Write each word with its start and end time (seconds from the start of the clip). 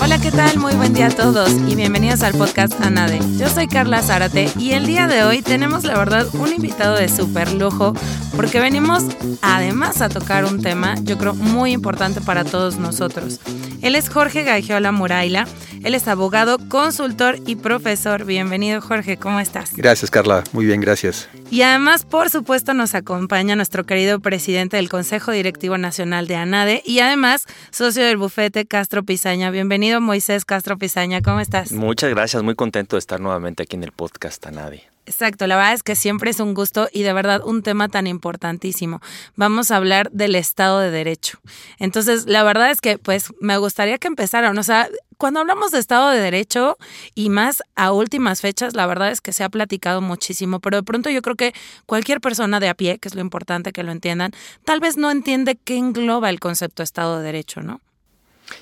Hola, 0.00 0.18
¿qué 0.20 0.30
tal? 0.30 0.58
Muy 0.58 0.74
buen 0.74 0.92
día 0.92 1.06
a 1.06 1.10
todos 1.10 1.50
y 1.68 1.74
bienvenidos 1.74 2.22
al 2.22 2.34
podcast 2.34 2.78
Anade. 2.80 3.20
Yo 3.38 3.48
soy 3.48 3.66
Carla 3.66 4.02
Zárate 4.02 4.50
y 4.58 4.72
el 4.72 4.86
día 4.86 5.06
de 5.06 5.24
hoy 5.24 5.42
tenemos 5.42 5.84
la 5.84 5.96
verdad 5.96 6.26
un 6.34 6.52
invitado 6.52 6.96
de 6.96 7.08
súper 7.08 7.52
lujo 7.52 7.94
porque 8.36 8.60
venimos 8.60 9.04
además 9.40 10.02
a 10.02 10.08
tocar 10.08 10.44
un 10.44 10.60
tema 10.60 10.96
yo 11.02 11.16
creo 11.18 11.34
muy 11.34 11.72
importante 11.72 12.20
para 12.20 12.44
todos 12.44 12.78
nosotros. 12.78 13.40
Él 13.80 13.94
es 13.94 14.08
Jorge 14.08 14.42
Gagiola 14.42 14.92
Muraila, 14.92 15.46
él 15.84 15.94
es 15.94 16.08
abogado, 16.08 16.58
consultor 16.68 17.36
y 17.46 17.56
profesor. 17.56 18.24
Bienvenido 18.24 18.80
Jorge, 18.80 19.16
¿cómo 19.16 19.40
estás? 19.40 19.72
Gracias 19.74 20.10
Carla, 20.10 20.44
muy 20.52 20.66
bien, 20.66 20.80
gracias. 20.80 21.28
Y 21.50 21.62
además, 21.62 22.04
por 22.04 22.30
supuesto, 22.30 22.74
nos 22.74 22.94
acompaña 22.94 23.56
nuestro 23.56 23.84
querido 23.84 24.20
presidente 24.20 24.76
del 24.76 24.88
Consejo 24.88 25.32
Directivo 25.32 25.78
Nacional 25.78 26.26
de 26.26 26.36
ANADE 26.36 26.82
y 26.84 27.00
además 27.00 27.46
socio 27.70 28.04
del 28.04 28.16
bufete 28.16 28.66
Castro 28.66 29.02
Pizaña. 29.02 29.50
Bienvenido 29.50 30.00
Moisés 30.00 30.44
Castro 30.44 30.78
Pizaña, 30.78 31.22
¿cómo 31.22 31.40
estás? 31.40 31.72
Muchas 31.72 32.10
gracias, 32.10 32.42
muy 32.42 32.54
contento 32.54 32.96
de 32.96 33.00
estar 33.00 33.20
nuevamente 33.20 33.62
aquí 33.62 33.76
en 33.76 33.84
el 33.84 33.92
podcast 33.92 34.46
ANADE. 34.46 34.91
Exacto, 35.04 35.48
la 35.48 35.56
verdad 35.56 35.72
es 35.72 35.82
que 35.82 35.96
siempre 35.96 36.30
es 36.30 36.38
un 36.38 36.54
gusto 36.54 36.88
y 36.92 37.02
de 37.02 37.12
verdad 37.12 37.42
un 37.44 37.62
tema 37.62 37.88
tan 37.88 38.06
importantísimo. 38.06 39.00
Vamos 39.34 39.72
a 39.72 39.76
hablar 39.76 40.10
del 40.12 40.36
Estado 40.36 40.78
de 40.78 40.92
Derecho. 40.92 41.38
Entonces, 41.78 42.26
la 42.26 42.44
verdad 42.44 42.70
es 42.70 42.80
que 42.80 42.98
pues 42.98 43.32
me 43.40 43.56
gustaría 43.58 43.98
que 43.98 44.06
empezaran, 44.06 44.56
o 44.56 44.62
sea, 44.62 44.88
cuando 45.18 45.40
hablamos 45.40 45.72
de 45.72 45.80
Estado 45.80 46.10
de 46.10 46.20
Derecho 46.20 46.78
y 47.16 47.30
más 47.30 47.62
a 47.74 47.92
últimas 47.92 48.40
fechas, 48.40 48.74
la 48.74 48.86
verdad 48.86 49.10
es 49.10 49.20
que 49.20 49.32
se 49.32 49.42
ha 49.42 49.48
platicado 49.48 50.00
muchísimo, 50.00 50.60
pero 50.60 50.76
de 50.76 50.82
pronto 50.84 51.10
yo 51.10 51.20
creo 51.20 51.36
que 51.36 51.52
cualquier 51.86 52.20
persona 52.20 52.60
de 52.60 52.68
a 52.68 52.74
pie, 52.74 52.98
que 52.98 53.08
es 53.08 53.14
lo 53.16 53.20
importante 53.20 53.72
que 53.72 53.82
lo 53.82 53.90
entiendan, 53.90 54.32
tal 54.64 54.78
vez 54.78 54.96
no 54.96 55.10
entiende 55.10 55.56
qué 55.56 55.76
engloba 55.76 56.30
el 56.30 56.38
concepto 56.38 56.84
Estado 56.84 57.18
de 57.18 57.24
Derecho, 57.24 57.60
¿no? 57.60 57.80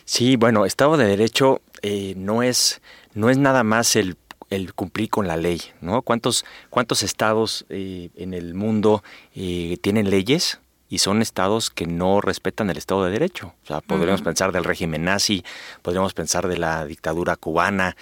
Sí, 0.04 0.36
bueno, 0.36 0.64
Estado 0.64 0.96
de 0.96 1.06
Derecho 1.06 1.60
eh, 1.82 2.14
no, 2.16 2.42
es, 2.42 2.80
no 3.14 3.30
es 3.30 3.38
nada 3.38 3.62
más 3.62 3.96
el 3.96 4.16
el 4.50 4.74
cumplir 4.74 5.08
con 5.08 5.26
la 5.26 5.36
ley, 5.36 5.62
¿no? 5.80 6.02
¿Cuántos, 6.02 6.44
cuántos 6.68 7.02
estados 7.02 7.64
eh, 7.68 8.10
en 8.16 8.34
el 8.34 8.54
mundo 8.54 9.02
eh, 9.34 9.78
tienen 9.80 10.10
leyes? 10.10 10.60
y 10.92 10.98
son 10.98 11.22
estados 11.22 11.70
que 11.70 11.86
no 11.86 12.20
respetan 12.20 12.68
el 12.68 12.76
Estado 12.76 13.04
de 13.04 13.12
Derecho. 13.12 13.54
O 13.62 13.66
sea, 13.66 13.80
podríamos 13.80 14.22
pensar 14.22 14.50
del 14.50 14.64
régimen 14.64 15.04
nazi, 15.04 15.44
podríamos 15.82 16.14
pensar 16.14 16.48
de 16.48 16.58
la 16.58 16.84
dictadura 16.84 17.36
cubana. 17.36 17.96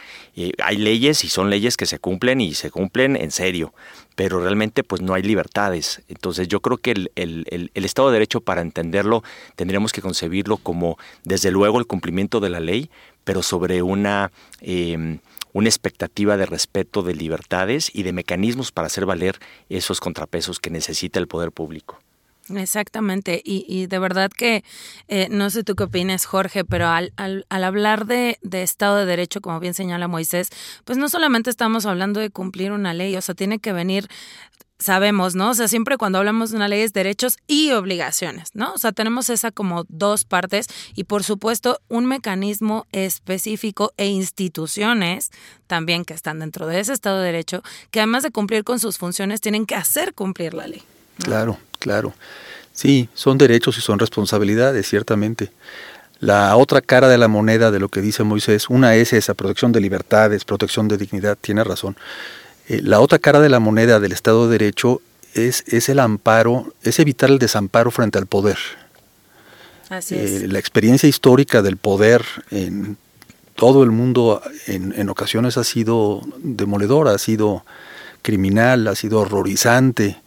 hay 0.64 0.76
leyes 0.78 1.22
y 1.22 1.28
son 1.28 1.50
leyes 1.50 1.76
que 1.76 1.84
se 1.84 1.98
cumplen 1.98 2.40
y 2.40 2.54
se 2.54 2.70
cumplen 2.70 3.14
en 3.14 3.30
serio, 3.30 3.74
pero 4.16 4.40
realmente 4.40 4.84
pues 4.84 5.02
no 5.02 5.12
hay 5.12 5.22
libertades. 5.22 6.00
Entonces 6.08 6.48
yo 6.48 6.60
creo 6.60 6.78
que 6.78 6.92
el, 6.92 7.12
el, 7.14 7.70
el 7.74 7.84
Estado 7.84 8.08
de 8.08 8.14
Derecho, 8.14 8.40
para 8.40 8.62
entenderlo, 8.62 9.22
tendríamos 9.54 9.92
que 9.92 10.00
concebirlo 10.00 10.56
como, 10.56 10.96
desde 11.24 11.50
luego, 11.50 11.78
el 11.78 11.86
cumplimiento 11.86 12.40
de 12.40 12.48
la 12.48 12.58
ley, 12.60 12.90
pero 13.22 13.42
sobre 13.42 13.82
una... 13.82 14.32
Eh, 14.62 15.18
una 15.58 15.68
expectativa 15.68 16.36
de 16.36 16.46
respeto 16.46 17.02
de 17.02 17.14
libertades 17.14 17.90
y 17.92 18.04
de 18.04 18.12
mecanismos 18.12 18.70
para 18.70 18.86
hacer 18.86 19.06
valer 19.06 19.40
esos 19.68 19.98
contrapesos 19.98 20.60
que 20.60 20.70
necesita 20.70 21.18
el 21.18 21.26
poder 21.26 21.50
público. 21.50 21.98
Exactamente, 22.54 23.42
y, 23.44 23.88
de 23.88 23.98
verdad 23.98 24.30
que 24.30 24.64
eh, 25.08 25.28
no 25.30 25.50
sé 25.50 25.64
tú 25.64 25.74
qué 25.74 25.84
opinas, 25.84 26.24
Jorge, 26.24 26.64
pero 26.64 26.86
al, 26.86 27.12
al, 27.16 27.44
hablar 27.50 28.06
de, 28.06 28.38
de, 28.40 28.62
Estado 28.62 28.96
de 28.96 29.04
Derecho, 29.04 29.42
como 29.42 29.60
bien 29.60 29.74
señala 29.74 30.08
Moisés, 30.08 30.48
pues 30.84 30.96
no 30.96 31.10
solamente 31.10 31.50
estamos 31.50 31.84
hablando 31.84 32.20
de 32.20 32.30
cumplir 32.30 32.72
una 32.72 32.94
ley, 32.94 33.14
o 33.16 33.20
sea, 33.20 33.34
tiene 33.34 33.58
que 33.58 33.74
venir 33.74 34.08
sabemos, 34.78 35.34
¿no? 35.34 35.50
O 35.50 35.54
sea, 35.54 35.68
siempre 35.68 35.96
cuando 35.96 36.18
hablamos 36.18 36.50
de 36.50 36.56
una 36.56 36.68
ley 36.68 36.82
es 36.82 36.92
derechos 36.92 37.36
y 37.46 37.72
obligaciones, 37.72 38.50
¿no? 38.54 38.72
O 38.72 38.78
sea, 38.78 38.92
tenemos 38.92 39.28
esa 39.30 39.50
como 39.50 39.84
dos 39.88 40.24
partes 40.24 40.66
y 40.94 41.04
por 41.04 41.24
supuesto 41.24 41.80
un 41.88 42.06
mecanismo 42.06 42.86
específico 42.92 43.92
e 43.96 44.06
instituciones 44.06 45.30
también 45.66 46.04
que 46.04 46.14
están 46.14 46.38
dentro 46.38 46.66
de 46.66 46.80
ese 46.80 46.92
Estado 46.92 47.18
de 47.18 47.26
Derecho 47.26 47.62
que 47.90 48.00
además 48.00 48.22
de 48.22 48.30
cumplir 48.30 48.64
con 48.64 48.78
sus 48.78 48.98
funciones 48.98 49.40
tienen 49.40 49.66
que 49.66 49.74
hacer 49.74 50.14
cumplir 50.14 50.54
la 50.54 50.66
ley. 50.66 50.82
Claro, 51.18 51.58
claro. 51.78 52.14
Sí, 52.72 53.08
son 53.14 53.38
derechos 53.38 53.76
y 53.76 53.80
son 53.80 53.98
responsabilidades, 53.98 54.86
ciertamente. 54.88 55.50
La 56.20 56.56
otra 56.56 56.80
cara 56.80 57.08
de 57.08 57.18
la 57.18 57.26
moneda 57.26 57.70
de 57.72 57.80
lo 57.80 57.88
que 57.88 58.00
dice 58.00 58.22
Moisés, 58.22 58.68
una 58.68 58.94
es 58.94 59.12
esa, 59.12 59.34
protección 59.34 59.72
de 59.72 59.80
libertades, 59.80 60.44
protección 60.44 60.86
de 60.86 60.96
dignidad, 60.96 61.36
tiene 61.40 61.64
razón. 61.64 61.96
Eh, 62.68 62.80
la 62.82 63.00
otra 63.00 63.18
cara 63.18 63.40
de 63.40 63.48
la 63.48 63.60
moneda 63.60 64.00
del 64.00 64.12
Estado 64.12 64.46
de 64.46 64.58
Derecho 64.58 65.00
es, 65.34 65.64
es 65.66 65.88
el 65.88 65.98
amparo, 65.98 66.72
es 66.82 66.98
evitar 66.98 67.30
el 67.30 67.38
desamparo 67.38 67.90
frente 67.90 68.18
al 68.18 68.26
poder. 68.26 68.58
Así 69.88 70.14
es. 70.14 70.42
Eh, 70.42 70.48
la 70.48 70.58
experiencia 70.58 71.08
histórica 71.08 71.62
del 71.62 71.76
poder 71.76 72.24
en 72.50 72.96
todo 73.54 73.82
el 73.82 73.90
mundo 73.90 74.42
en, 74.66 74.94
en, 74.96 75.08
ocasiones 75.08 75.56
ha 75.56 75.64
sido 75.64 76.22
demoledora, 76.38 77.12
ha 77.12 77.18
sido 77.18 77.64
criminal, 78.22 78.86
ha 78.86 78.94
sido 78.94 79.20
horrorizante. 79.20 80.20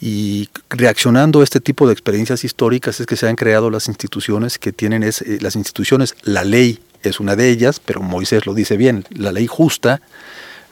Y 0.00 0.48
reaccionando 0.68 1.40
a 1.40 1.44
este 1.44 1.60
tipo 1.60 1.86
de 1.86 1.92
experiencias 1.92 2.44
históricas 2.44 3.00
es 3.00 3.06
que 3.06 3.16
se 3.16 3.28
han 3.28 3.36
creado 3.36 3.70
las 3.70 3.88
instituciones 3.88 4.58
que 4.58 4.72
tienen 4.72 5.02
es, 5.02 5.22
eh, 5.22 5.38
las 5.40 5.56
instituciones, 5.56 6.14
la 6.22 6.44
ley 6.44 6.80
es 7.02 7.18
una 7.18 7.34
de 7.34 7.48
ellas, 7.48 7.80
pero 7.80 8.02
Moisés 8.02 8.46
lo 8.46 8.54
dice 8.54 8.76
bien, 8.76 9.04
la 9.10 9.32
ley 9.32 9.46
justa, 9.46 10.02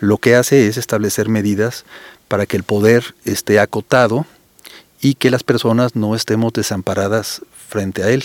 lo 0.01 0.19
que 0.19 0.35
hace 0.35 0.67
es 0.67 0.77
establecer 0.77 1.29
medidas 1.29 1.85
para 2.29 2.47
que 2.47 2.57
el 2.57 2.63
poder 2.63 3.15
esté 3.25 3.61
acotado 3.61 4.27
y 5.01 5.15
que 5.15 5.31
las 5.31 5.43
personas 5.43 5.97
no 5.97 6.15
estemos 6.15 6.53
desamparadas 6.53 7.43
frente 7.69 8.03
a 8.03 8.11
él. 8.11 8.25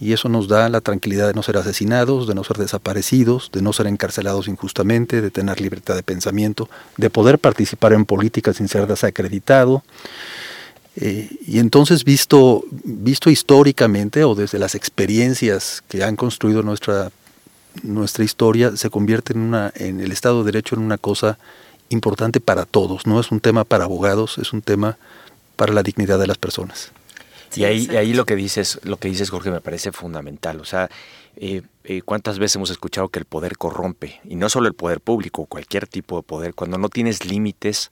Y 0.00 0.12
eso 0.12 0.28
nos 0.28 0.46
da 0.46 0.68
la 0.68 0.80
tranquilidad 0.80 1.26
de 1.26 1.34
no 1.34 1.42
ser 1.42 1.56
asesinados, 1.56 2.28
de 2.28 2.34
no 2.34 2.44
ser 2.44 2.56
desaparecidos, 2.56 3.50
de 3.52 3.62
no 3.62 3.72
ser 3.72 3.88
encarcelados 3.88 4.46
injustamente, 4.46 5.20
de 5.20 5.30
tener 5.30 5.60
libertad 5.60 5.96
de 5.96 6.04
pensamiento, 6.04 6.68
de 6.96 7.10
poder 7.10 7.38
participar 7.38 7.92
en 7.92 8.04
política 8.04 8.52
sin 8.52 8.68
ser 8.68 8.86
desacreditado. 8.86 9.82
Eh, 10.96 11.28
y 11.46 11.58
entonces, 11.58 12.04
visto, 12.04 12.64
visto 12.70 13.28
históricamente 13.28 14.24
o 14.24 14.34
desde 14.34 14.58
las 14.58 14.74
experiencias 14.74 15.82
que 15.88 16.02
han 16.04 16.16
construido 16.16 16.62
nuestra 16.62 17.10
nuestra 17.82 18.24
historia 18.24 18.76
se 18.76 18.90
convierte 18.90 19.32
en, 19.32 19.40
una, 19.40 19.72
en 19.74 20.00
el 20.00 20.12
Estado 20.12 20.40
de 20.42 20.52
Derecho 20.52 20.74
en 20.74 20.82
una 20.82 20.98
cosa 20.98 21.38
importante 21.88 22.40
para 22.40 22.66
todos, 22.66 23.06
no 23.06 23.20
es 23.20 23.30
un 23.30 23.40
tema 23.40 23.64
para 23.64 23.84
abogados, 23.84 24.38
es 24.38 24.52
un 24.52 24.62
tema 24.62 24.98
para 25.56 25.72
la 25.72 25.82
dignidad 25.82 26.18
de 26.18 26.26
las 26.26 26.38
personas. 26.38 26.92
y 27.54 27.64
ahí, 27.64 27.88
ahí 27.96 28.12
lo 28.12 28.26
que 28.26 28.36
dices, 28.36 28.78
lo 28.84 28.98
que 28.98 29.08
dices, 29.08 29.30
Jorge, 29.30 29.50
me 29.50 29.60
parece 29.60 29.90
fundamental. 29.90 30.60
O 30.60 30.64
sea, 30.64 30.90
eh, 31.36 31.62
eh, 31.84 32.02
cuántas 32.02 32.38
veces 32.38 32.56
hemos 32.56 32.70
escuchado 32.70 33.08
que 33.08 33.18
el 33.18 33.24
poder 33.24 33.56
corrompe, 33.56 34.20
y 34.24 34.36
no 34.36 34.48
solo 34.48 34.68
el 34.68 34.74
poder 34.74 35.00
público, 35.00 35.46
cualquier 35.46 35.86
tipo 35.86 36.16
de 36.16 36.22
poder, 36.22 36.54
cuando 36.54 36.78
no 36.78 36.88
tienes 36.88 37.24
límites 37.24 37.90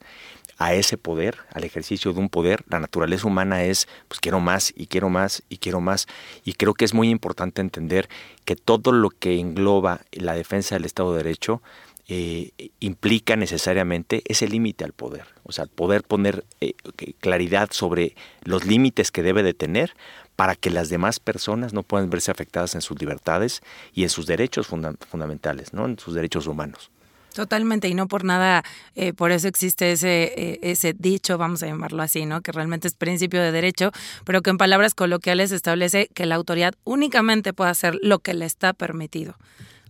a 0.57 0.73
ese 0.73 0.97
poder, 0.97 1.37
al 1.53 1.63
ejercicio 1.63 2.13
de 2.13 2.19
un 2.19 2.29
poder, 2.29 2.63
la 2.67 2.79
naturaleza 2.79 3.27
humana 3.27 3.63
es, 3.63 3.87
pues 4.07 4.19
quiero 4.19 4.39
más 4.39 4.73
y 4.75 4.87
quiero 4.87 5.09
más 5.09 5.43
y 5.49 5.57
quiero 5.57 5.81
más. 5.81 6.07
Y 6.43 6.53
creo 6.53 6.73
que 6.73 6.85
es 6.85 6.93
muy 6.93 7.09
importante 7.09 7.61
entender 7.61 8.09
que 8.45 8.55
todo 8.55 8.91
lo 8.91 9.09
que 9.09 9.39
engloba 9.39 10.01
la 10.11 10.33
defensa 10.33 10.75
del 10.75 10.85
Estado 10.85 11.11
de 11.11 11.23
Derecho 11.23 11.61
eh, 12.09 12.51
implica 12.79 13.35
necesariamente 13.35 14.23
ese 14.25 14.47
límite 14.47 14.83
al 14.83 14.93
poder. 14.93 15.25
O 15.43 15.51
sea, 15.51 15.65
poder 15.65 16.03
poner 16.03 16.45
eh, 16.61 16.73
claridad 17.19 17.69
sobre 17.71 18.15
los 18.43 18.65
límites 18.65 19.11
que 19.11 19.23
debe 19.23 19.43
de 19.43 19.53
tener 19.53 19.93
para 20.37 20.55
que 20.55 20.69
las 20.69 20.89
demás 20.89 21.19
personas 21.19 21.73
no 21.73 21.83
puedan 21.83 22.09
verse 22.09 22.31
afectadas 22.31 22.75
en 22.75 22.81
sus 22.81 22.99
libertades 22.99 23.61
y 23.93 24.03
en 24.03 24.09
sus 24.09 24.25
derechos 24.25 24.67
fundamentales, 24.67 25.73
¿no? 25.73 25.85
en 25.85 25.99
sus 25.99 26.13
derechos 26.13 26.47
humanos. 26.47 26.91
Totalmente, 27.37 27.87
y 27.87 27.93
no 27.93 28.07
por 28.07 28.23
nada, 28.23 28.63
eh, 28.95 29.13
por 29.13 29.31
eso 29.31 29.47
existe 29.47 29.91
ese, 29.91 30.33
eh, 30.35 30.59
ese 30.63 30.95
dicho, 30.97 31.37
vamos 31.37 31.61
a 31.61 31.67
llamarlo 31.67 32.01
así, 32.01 32.25
¿no? 32.25 32.41
Que 32.41 32.51
realmente 32.51 32.87
es 32.87 32.95
principio 32.95 33.39
de 33.39 33.51
derecho, 33.51 33.91
pero 34.25 34.41
que 34.41 34.49
en 34.49 34.57
palabras 34.57 34.95
coloquiales 34.95 35.51
establece 35.51 36.09
que 36.15 36.25
la 36.25 36.33
autoridad 36.33 36.73
únicamente 36.83 37.53
puede 37.53 37.69
hacer 37.69 37.95
lo 38.01 38.17
que 38.17 38.33
le 38.33 38.45
está 38.45 38.73
permitido. 38.73 39.35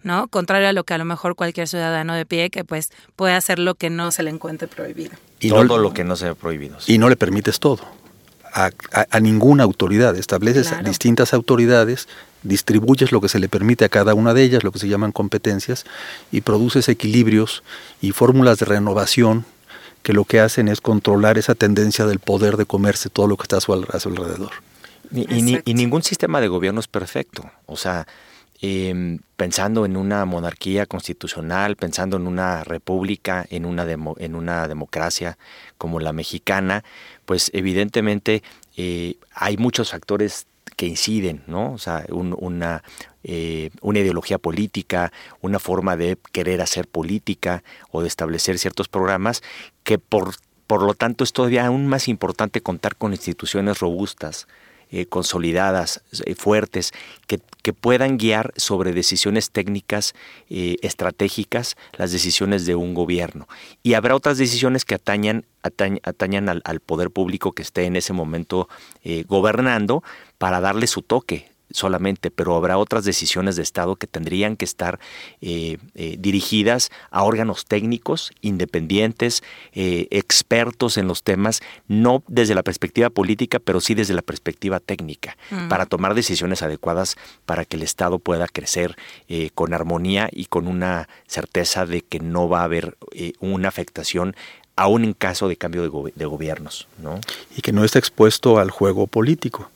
¿no? 0.03 0.27
Contrario 0.27 0.67
a 0.67 0.73
lo 0.73 0.83
que 0.83 0.93
a 0.93 0.97
lo 0.97 1.05
mejor 1.05 1.35
cualquier 1.35 1.69
ciudadano 1.69 2.15
de 2.15 2.25
pie 2.25 2.49
que 2.49 2.65
pues 2.65 2.91
puede 3.15 3.33
hacer 3.33 3.59
lo 3.59 3.75
que 3.75 3.89
no 3.89 4.11
se 4.11 4.23
le 4.23 4.29
encuentre 4.29 4.67
prohibido. 4.67 5.15
Y 5.39 5.49
todo 5.49 5.77
lo 5.77 5.93
que 5.93 6.03
no 6.03 6.17
sea 6.17 6.35
prohibido. 6.35 6.77
Y 6.85 6.97
no 6.97 7.07
le 7.07 7.15
permites 7.15 7.59
todo. 7.61 7.79
A, 8.53 8.71
a, 9.11 9.19
ninguna 9.19 9.63
autoridad. 9.63 10.15
Estableces 10.15 10.71
distintas 10.83 11.33
autoridades 11.33 12.07
distribuyes 12.43 13.11
lo 13.11 13.21
que 13.21 13.29
se 13.29 13.39
le 13.39 13.49
permite 13.49 13.85
a 13.85 13.89
cada 13.89 14.13
una 14.13 14.33
de 14.33 14.43
ellas, 14.43 14.63
lo 14.63 14.71
que 14.71 14.79
se 14.79 14.87
llaman 14.87 15.11
competencias, 15.11 15.85
y 16.31 16.41
produces 16.41 16.89
equilibrios 16.89 17.63
y 18.01 18.11
fórmulas 18.11 18.59
de 18.59 18.65
renovación 18.65 19.45
que 20.03 20.13
lo 20.13 20.23
que 20.23 20.39
hacen 20.39 20.67
es 20.67 20.79
controlar 20.81 21.37
esa 21.37 21.55
tendencia 21.55 22.05
del 22.05 22.19
poder 22.19 22.57
de 22.57 22.65
comerse 22.65 23.09
todo 23.09 23.27
lo 23.27 23.35
que 23.37 23.43
está 23.43 23.57
a 23.57 23.61
su, 23.61 23.73
alrededor. 23.73 24.51
Y, 25.11 25.61
y, 25.65 25.73
ningún 25.73 26.03
sistema 26.03 26.41
de 26.41 26.47
gobierno 26.47 26.79
es 26.79 26.87
perfecto. 26.87 27.49
O 27.65 27.77
sea, 27.77 28.07
em, 28.61 29.19
pensando 29.35 29.85
en 29.85 29.97
una 29.97 30.25
monarquía 30.25 30.85
constitucional, 30.85 31.75
pensando 31.75 32.17
en 32.17 32.27
una 32.27 32.63
república, 32.63 33.45
en 33.49 33.65
una, 33.65 33.85
en 33.89 34.35
una 34.35 34.67
democracia 34.67 35.37
como 35.77 35.99
la 35.99 36.13
mexicana, 36.13 36.83
pues 37.25 37.51
evidentemente 37.53 38.43
eh, 38.75 39.15
hay 39.33 39.57
muchos 39.57 39.91
factores 39.91 40.47
que 40.77 40.85
inciden, 40.85 41.43
¿no? 41.47 41.73
O 41.73 41.77
sea, 41.79 42.05
una, 42.09 42.83
eh, 43.23 43.71
una 43.81 43.99
ideología 43.99 44.37
política, 44.37 45.11
una 45.41 45.59
forma 45.59 45.97
de 45.97 46.17
querer 46.31 46.61
hacer 46.61 46.87
política 46.87 47.63
o 47.91 48.01
de 48.01 48.07
establecer 48.07 48.59
ciertos 48.59 48.87
programas 48.87 49.41
que 49.83 49.97
por, 49.97 50.35
por 50.67 50.83
lo 50.83 50.93
tanto 50.93 51.23
es 51.23 51.33
todavía 51.33 51.65
aún 51.65 51.87
más 51.87 52.07
importante 52.07 52.61
contar 52.61 52.95
con 52.95 53.11
instituciones 53.11 53.79
robustas, 53.79 54.47
eh, 54.91 55.05
consolidadas, 55.05 56.01
eh, 56.25 56.35
fuertes, 56.35 56.93
que, 57.27 57.39
puedan 57.73 58.17
guiar 58.17 58.53
sobre 58.55 58.93
decisiones 58.93 59.51
técnicas 59.51 60.15
eh, 60.49 60.77
estratégicas 60.81 61.75
las 61.97 62.13
decisiones 62.13 62.65
de 62.65 62.75
un 62.75 62.93
gobierno. 62.93 63.49
Y 63.83 63.95
habrá 63.95 64.15
otras 64.15 64.37
decisiones 64.37 64.85
que 64.85 64.95
atañan, 64.95 65.43
atañan 65.61 66.47
al, 66.47 66.61
al, 66.63 66.79
poder 66.79 67.11
público 67.11 67.51
que 67.51 67.63
esté 67.63 67.83
en 67.83 67.97
ese 67.97 68.13
momento 68.13 68.69
gobernando 69.27 70.01
para 70.37 70.61
darle 70.61 70.87
su 70.87 71.01
toque, 71.01 71.49
solamente, 71.71 72.31
pero 72.31 72.55
habrá 72.55 72.77
otras 72.77 73.03
decisiones 73.03 73.55
de 73.55 73.63
Estado 73.63 73.95
que 73.95 74.07
tendrían 74.07 74.55
que 74.55 74.65
estar 74.65 74.99
eh, 75.41 75.77
eh, 75.95 76.15
dirigidas 76.19 76.91
a 77.11 77.23
órganos 77.23 77.65
técnicos, 77.65 78.31
independientes, 78.41 79.43
eh, 79.73 80.07
expertos 80.11 80.97
en 80.97 81.07
los 81.07 81.23
temas, 81.23 81.61
no 81.87 82.23
desde 82.27 82.55
la 82.55 82.63
perspectiva 82.63 83.09
política, 83.09 83.59
pero 83.59 83.81
sí 83.81 83.93
desde 83.93 84.13
la 84.13 84.21
perspectiva 84.21 84.79
técnica, 84.79 85.37
mm. 85.51 85.67
para 85.67 85.85
tomar 85.85 86.13
decisiones 86.15 86.61
adecuadas 86.61 87.15
para 87.45 87.65
que 87.65 87.77
el 87.77 87.83
Estado 87.83 88.19
pueda 88.19 88.47
crecer 88.47 88.95
con 89.53 89.73
armonía 89.73 90.29
y 90.31 90.45
con 90.45 90.67
una 90.67 91.09
certeza 91.27 91.85
de 91.85 92.01
que 92.01 92.19
no 92.19 92.49
va 92.49 92.61
a 92.61 92.63
haber 92.63 92.97
una 93.39 93.67
afectación 93.67 94.35
aún 94.75 95.03
en 95.03 95.13
caso 95.13 95.47
de 95.47 95.57
cambio 95.57 95.81
de, 95.81 96.13
de 96.15 96.25
gobiernos. 96.25 96.87
¿no? 97.01 97.19
Y 97.55 97.61
que 97.61 97.73
no 97.73 97.83
esté 97.83 97.99
expuesto 97.99 98.59
al 98.59 98.71
juego 98.71 99.07
político. 99.07 99.69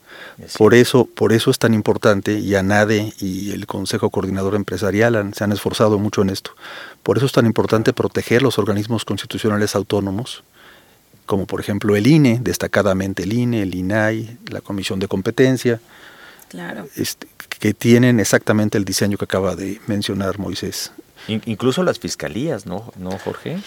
Por 0.58 0.74
eso, 0.74 1.06
por 1.06 1.34
eso 1.34 1.52
es 1.52 1.60
tan 1.60 1.74
importante 1.74 2.34
y 2.34 2.56
ANADE 2.56 3.14
y 3.20 3.52
el 3.52 3.68
Consejo 3.68 4.10
Coordinador 4.10 4.56
Empresarial 4.56 5.34
se 5.34 5.44
han 5.44 5.52
esforzado 5.52 6.00
mucho 6.00 6.22
en 6.22 6.30
esto. 6.30 6.52
Por 7.04 7.18
eso 7.18 7.26
es 7.26 7.32
tan 7.32 7.46
importante 7.46 7.94
proteger 7.94 8.42
los 8.42 8.58
organismos 8.58 9.06
constitucionales 9.06 9.76
autónomos, 9.76 10.44
como 11.26 11.46
por 11.46 11.60
ejemplo 11.60 11.96
el 11.96 12.08
INE, 12.08 12.40
destacadamente 12.42 13.24
el 13.24 13.34
INE, 13.34 13.62
el 13.62 13.76
INAI, 13.76 14.38
la 14.50 14.62
Comisión 14.62 15.00
de 15.00 15.08
Competencia, 15.08 15.80
este, 16.96 17.28
que 17.60 17.74
tienen 17.74 18.20
exactamente 18.20 18.78
el 18.78 18.86
diseño 18.86 19.18
que 19.18 19.26
acaba 19.26 19.56
de 19.56 19.80
mencionar 19.88 20.40
Moisés. 20.40 20.92
Incluso 21.28 21.84
las 21.84 22.00
fiscalías, 22.00 22.66
¿no, 22.66 22.92
¿No 22.98 23.12
Jorge? 23.20 23.58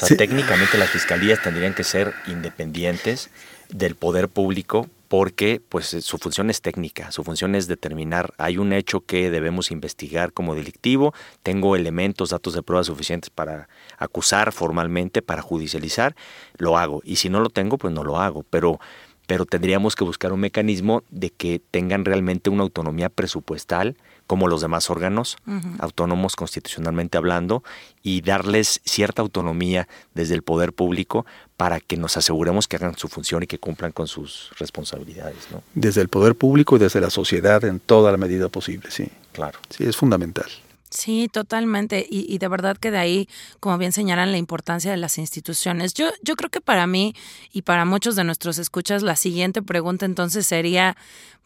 O 0.00 0.06
sea, 0.06 0.16
técnicamente 0.16 0.78
las 0.78 0.90
fiscalías 0.90 1.42
tendrían 1.42 1.74
que 1.74 1.84
ser 1.84 2.14
independientes 2.26 3.30
del 3.68 3.96
poder 3.96 4.28
público 4.28 4.88
porque 5.16 5.62
pues 5.68 5.94
eh, 5.94 6.02
su 6.02 6.18
función 6.18 6.50
es 6.50 6.60
técnica, 6.60 7.12
su 7.12 7.22
función 7.22 7.54
es 7.54 7.68
determinar, 7.68 8.34
hay 8.36 8.58
un 8.58 8.72
hecho 8.72 9.02
que 9.02 9.30
debemos 9.30 9.70
investigar 9.70 10.32
como 10.32 10.56
delictivo, 10.56 11.14
tengo 11.44 11.76
elementos, 11.76 12.30
datos 12.30 12.52
de 12.52 12.64
prueba 12.64 12.82
suficientes 12.82 13.30
para 13.30 13.68
acusar 13.96 14.50
formalmente, 14.50 15.22
para 15.22 15.40
judicializar, 15.40 16.16
lo 16.58 16.78
hago, 16.78 17.00
y 17.04 17.14
si 17.14 17.28
no 17.28 17.38
lo 17.38 17.48
tengo, 17.48 17.78
pues 17.78 17.94
no 17.94 18.02
lo 18.02 18.18
hago, 18.18 18.42
pero 18.50 18.80
pero 19.28 19.46
tendríamos 19.46 19.94
que 19.94 20.02
buscar 20.02 20.32
un 20.32 20.40
mecanismo 20.40 21.04
de 21.10 21.30
que 21.30 21.62
tengan 21.70 22.04
realmente 22.04 22.50
una 22.50 22.64
autonomía 22.64 23.08
presupuestal 23.08 23.96
como 24.26 24.48
los 24.48 24.60
demás 24.60 24.90
órganos 24.90 25.36
autónomos 25.78 26.36
constitucionalmente 26.36 27.18
hablando 27.18 27.62
y 28.02 28.20
darles 28.20 28.80
cierta 28.84 29.22
autonomía 29.22 29.88
desde 30.14 30.34
el 30.34 30.42
poder 30.42 30.72
público 30.72 31.26
para 31.56 31.80
que 31.80 31.96
nos 31.96 32.16
aseguremos 32.16 32.68
que 32.68 32.76
hagan 32.76 32.96
su 32.96 33.08
función 33.08 33.42
y 33.42 33.46
que 33.46 33.58
cumplan 33.58 33.92
con 33.92 34.08
sus 34.08 34.50
responsabilidades. 34.58 35.48
¿no? 35.50 35.62
Desde 35.74 36.00
el 36.00 36.08
poder 36.08 36.34
público 36.34 36.76
y 36.76 36.78
desde 36.78 37.00
la 37.00 37.10
sociedad 37.10 37.64
en 37.64 37.80
toda 37.80 38.10
la 38.10 38.18
medida 38.18 38.48
posible, 38.48 38.90
sí. 38.90 39.08
Claro. 39.32 39.58
Sí, 39.68 39.84
es 39.84 39.96
fundamental. 39.96 40.46
Sí, 40.94 41.28
totalmente. 41.30 42.06
Y, 42.08 42.38
de 42.38 42.46
verdad 42.46 42.76
que 42.76 42.92
de 42.92 42.98
ahí, 42.98 43.28
como 43.58 43.78
bien 43.78 43.90
señalan, 43.90 44.30
la 44.30 44.38
importancia 44.38 44.92
de 44.92 44.96
las 44.96 45.18
instituciones. 45.18 45.92
Yo, 45.92 46.06
yo 46.22 46.36
creo 46.36 46.50
que 46.50 46.60
para 46.60 46.86
mí 46.86 47.16
y 47.52 47.62
para 47.62 47.84
muchos 47.84 48.14
de 48.14 48.22
nuestros 48.22 48.58
escuchas, 48.58 49.02
la 49.02 49.16
siguiente 49.16 49.60
pregunta 49.60 50.06
entonces 50.06 50.46
sería, 50.46 50.96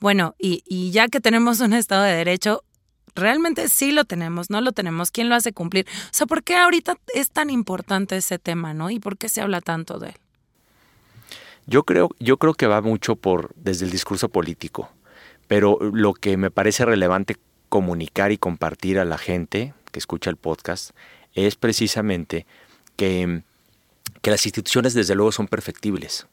bueno, 0.01 0.35
y, 0.39 0.65
y 0.67 0.91
ya 0.91 1.09
que 1.09 1.21
tenemos 1.21 1.61
un 1.61 1.73
Estado 1.73 2.03
de 2.03 2.13
Derecho, 2.13 2.63
realmente 3.19 3.69
sí 3.69 3.93
lo 3.93 4.05
tenemos, 4.05 4.51
no 4.51 4.61
lo 4.61 4.73
tenemos, 4.73 5.11
¿quién 5.11 5.29
lo 5.29 5.35
hace 5.35 5.53
cumplir? 5.53 5.87
O 6.07 6.13
sea, 6.13 6.27
¿por 6.27 6.43
qué 6.43 6.57
ahorita 6.57 6.99
es 7.15 7.31
tan 7.31 7.51
importante 7.51 8.17
ese 8.17 8.39
tema, 8.39 8.75
no? 8.75 8.91
¿Y 8.91 8.99
por 9.01 9.19
qué 9.19 9.29
se 9.29 9.41
habla 9.41 9.61
tanto 9.61 9.99
de 9.99 10.11
él? 10.11 10.17
Yo 11.67 11.83
creo, 11.83 12.09
yo 12.19 12.39
creo 12.39 12.55
que 12.55 12.67
va 12.67 12.81
mucho 12.81 13.17
por 13.17 13.53
desde 13.57 13.85
el 13.85 13.91
discurso 13.91 14.31
político, 14.31 14.91
pero 15.49 15.79
lo 15.81 16.15
que 16.15 16.39
me 16.39 16.51
parece 16.51 16.87
relevante 16.87 17.37
comunicar 17.69 18.33
y 18.33 18.39
compartir 18.39 18.99
a 18.99 19.05
la 19.05 19.19
gente 19.19 19.75
que 19.93 19.99
escucha 19.99 20.31
el 20.31 20.37
podcast 20.37 20.93
es 21.35 21.57
precisamente 21.57 22.47
que, 22.97 23.43
que 24.23 24.31
las 24.31 24.47
instituciones 24.47 24.95
desde 24.95 25.15
luego 25.15 25.33
son 25.33 25.47
perfectibles. 25.47 26.27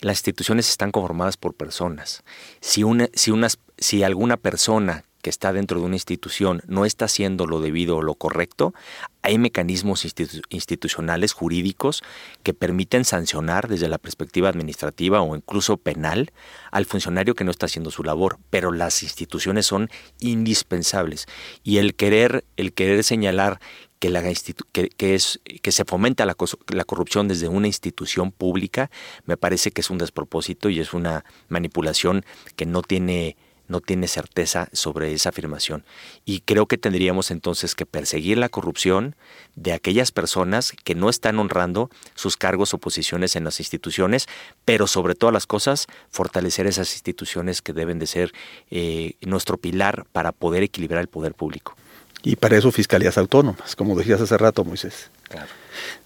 Las 0.00 0.18
instituciones 0.18 0.68
están 0.68 0.92
conformadas 0.92 1.36
por 1.36 1.54
personas. 1.54 2.24
Si, 2.60 2.82
una, 2.82 3.08
si, 3.12 3.30
unas, 3.30 3.58
si 3.78 4.02
alguna 4.02 4.36
persona 4.36 5.04
que 5.22 5.30
está 5.30 5.52
dentro 5.52 5.80
de 5.80 5.86
una 5.86 5.96
institución 5.96 6.62
no 6.66 6.84
está 6.84 7.06
haciendo 7.06 7.46
lo 7.46 7.60
debido 7.60 7.96
o 7.96 8.02
lo 8.02 8.14
correcto, 8.14 8.74
hay 9.22 9.38
mecanismos 9.38 10.06
institucionales 10.48 11.32
jurídicos 11.32 12.02
que 12.42 12.54
permiten 12.54 13.04
sancionar 13.04 13.68
desde 13.68 13.88
la 13.88 13.98
perspectiva 13.98 14.48
administrativa 14.48 15.20
o 15.20 15.36
incluso 15.36 15.76
penal 15.76 16.32
al 16.70 16.86
funcionario 16.86 17.34
que 17.34 17.44
no 17.44 17.50
está 17.50 17.66
haciendo 17.66 17.90
su 17.90 18.02
labor, 18.02 18.38
pero 18.50 18.72
las 18.72 19.02
instituciones 19.02 19.66
son 19.66 19.90
indispensables. 20.20 21.26
Y 21.62 21.78
el 21.78 21.94
querer 21.94 22.44
el 22.56 22.72
querer 22.72 23.04
señalar 23.04 23.60
que, 24.00 24.08
la 24.08 24.22
que, 24.22 25.14
es, 25.14 25.40
que 25.62 25.72
se 25.72 25.84
fomenta 25.84 26.24
la, 26.24 26.34
la 26.68 26.84
corrupción 26.84 27.28
desde 27.28 27.48
una 27.48 27.66
institución 27.66 28.32
pública, 28.32 28.90
me 29.26 29.36
parece 29.36 29.70
que 29.70 29.82
es 29.82 29.90
un 29.90 29.98
despropósito 29.98 30.70
y 30.70 30.80
es 30.80 30.94
una 30.94 31.24
manipulación 31.48 32.24
que 32.56 32.64
no 32.64 32.82
tiene 32.82 33.36
no 33.70 33.80
tiene 33.80 34.08
certeza 34.08 34.68
sobre 34.72 35.14
esa 35.14 35.30
afirmación. 35.30 35.84
Y 36.24 36.40
creo 36.40 36.66
que 36.66 36.76
tendríamos 36.76 37.30
entonces 37.30 37.74
que 37.74 37.86
perseguir 37.86 38.36
la 38.36 38.48
corrupción 38.48 39.14
de 39.54 39.72
aquellas 39.72 40.12
personas 40.12 40.72
que 40.84 40.94
no 40.94 41.08
están 41.08 41.38
honrando 41.38 41.88
sus 42.14 42.36
cargos 42.36 42.74
o 42.74 42.78
posiciones 42.78 43.36
en 43.36 43.44
las 43.44 43.60
instituciones, 43.60 44.26
pero 44.64 44.86
sobre 44.86 45.14
todas 45.14 45.32
las 45.32 45.46
cosas, 45.46 45.86
fortalecer 46.10 46.66
esas 46.66 46.92
instituciones 46.92 47.62
que 47.62 47.72
deben 47.72 47.98
de 47.98 48.06
ser 48.06 48.32
eh, 48.70 49.14
nuestro 49.22 49.56
pilar 49.56 50.04
para 50.12 50.32
poder 50.32 50.62
equilibrar 50.62 51.00
el 51.00 51.08
poder 51.08 51.34
público. 51.34 51.76
Y 52.22 52.36
para 52.36 52.58
eso 52.58 52.70
fiscalías 52.70 53.16
autónomas, 53.16 53.76
como 53.76 53.96
decías 53.96 54.20
hace 54.20 54.36
rato, 54.36 54.64
Moisés. 54.64 55.10
Claro. 55.28 55.48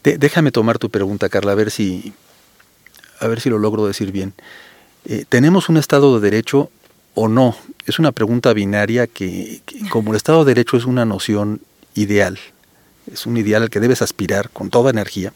déjame 0.02 0.52
tomar 0.52 0.78
tu 0.78 0.90
pregunta, 0.90 1.28
Carla, 1.28 1.52
a 1.52 1.54
ver 1.56 1.70
si, 1.70 2.12
a 3.18 3.26
ver 3.26 3.40
si 3.40 3.50
lo 3.50 3.58
logro 3.58 3.86
decir 3.86 4.12
bien. 4.12 4.34
Eh, 5.06 5.24
tenemos 5.28 5.68
un 5.68 5.76
Estado 5.76 6.18
de 6.18 6.30
Derecho 6.30 6.70
o 7.14 7.28
no? 7.28 7.56
Es 7.87 7.99
una 7.99 8.12
pregunta 8.12 8.52
binaria 8.52 9.06
que, 9.06 9.62
como 9.90 10.12
el 10.12 10.16
Estado 10.16 10.44
de 10.44 10.54
Derecho 10.54 10.76
es 10.76 10.85
una 10.85 11.04
noción 11.04 11.61
ideal, 11.94 12.38
es 13.12 13.26
un 13.26 13.37
ideal 13.37 13.62
al 13.62 13.71
que 13.71 13.80
debes 13.80 14.02
aspirar 14.02 14.50
con 14.50 14.71
toda 14.71 14.90
energía, 14.90 15.33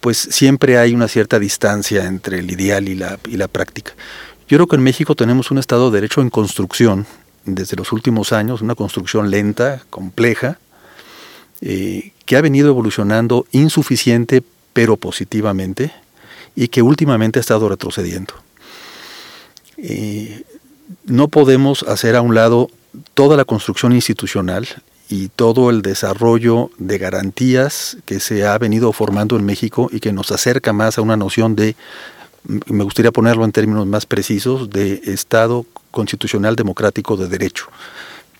pues 0.00 0.18
siempre 0.18 0.78
hay 0.78 0.94
una 0.94 1.08
cierta 1.08 1.38
distancia 1.38 2.04
entre 2.04 2.40
el 2.40 2.50
ideal 2.50 2.88
y 2.88 2.94
la, 2.94 3.18
y 3.26 3.36
la 3.36 3.48
práctica. 3.48 3.92
Yo 4.48 4.58
creo 4.58 4.66
que 4.66 4.76
en 4.76 4.82
México 4.82 5.14
tenemos 5.14 5.50
un 5.50 5.58
Estado 5.58 5.90
de 5.90 5.96
Derecho 5.96 6.20
en 6.20 6.28
construcción 6.28 7.06
desde 7.46 7.76
los 7.76 7.92
últimos 7.92 8.32
años, 8.32 8.60
una 8.60 8.74
construcción 8.74 9.30
lenta, 9.30 9.82
compleja, 9.90 10.58
eh, 11.60 12.12
que 12.26 12.36
ha 12.36 12.40
venido 12.40 12.68
evolucionando 12.68 13.46
insuficiente 13.52 14.42
pero 14.72 14.96
positivamente 14.96 15.92
y 16.56 16.68
que 16.68 16.82
últimamente 16.82 17.38
ha 17.38 17.40
estado 17.40 17.68
retrocediendo. 17.68 18.34
Eh, 19.78 20.42
no 21.04 21.28
podemos 21.28 21.82
hacer 21.84 22.16
a 22.16 22.22
un 22.22 22.34
lado 22.34 22.70
toda 23.14 23.36
la 23.36 23.44
construcción 23.44 23.92
institucional 23.92 24.66
y 25.08 25.28
todo 25.28 25.70
el 25.70 25.82
desarrollo 25.82 26.70
de 26.78 26.98
garantías 26.98 27.98
que 28.06 28.20
se 28.20 28.46
ha 28.46 28.56
venido 28.58 28.92
formando 28.92 29.36
en 29.36 29.44
México 29.44 29.88
y 29.92 30.00
que 30.00 30.12
nos 30.12 30.32
acerca 30.32 30.72
más 30.72 30.98
a 30.98 31.02
una 31.02 31.16
noción 31.16 31.54
de, 31.54 31.76
me 32.44 32.84
gustaría 32.84 33.12
ponerlo 33.12 33.44
en 33.44 33.52
términos 33.52 33.86
más 33.86 34.06
precisos, 34.06 34.70
de 34.70 35.02
Estado 35.04 35.66
constitucional 35.90 36.56
democrático 36.56 37.16
de 37.16 37.28
derecho. 37.28 37.66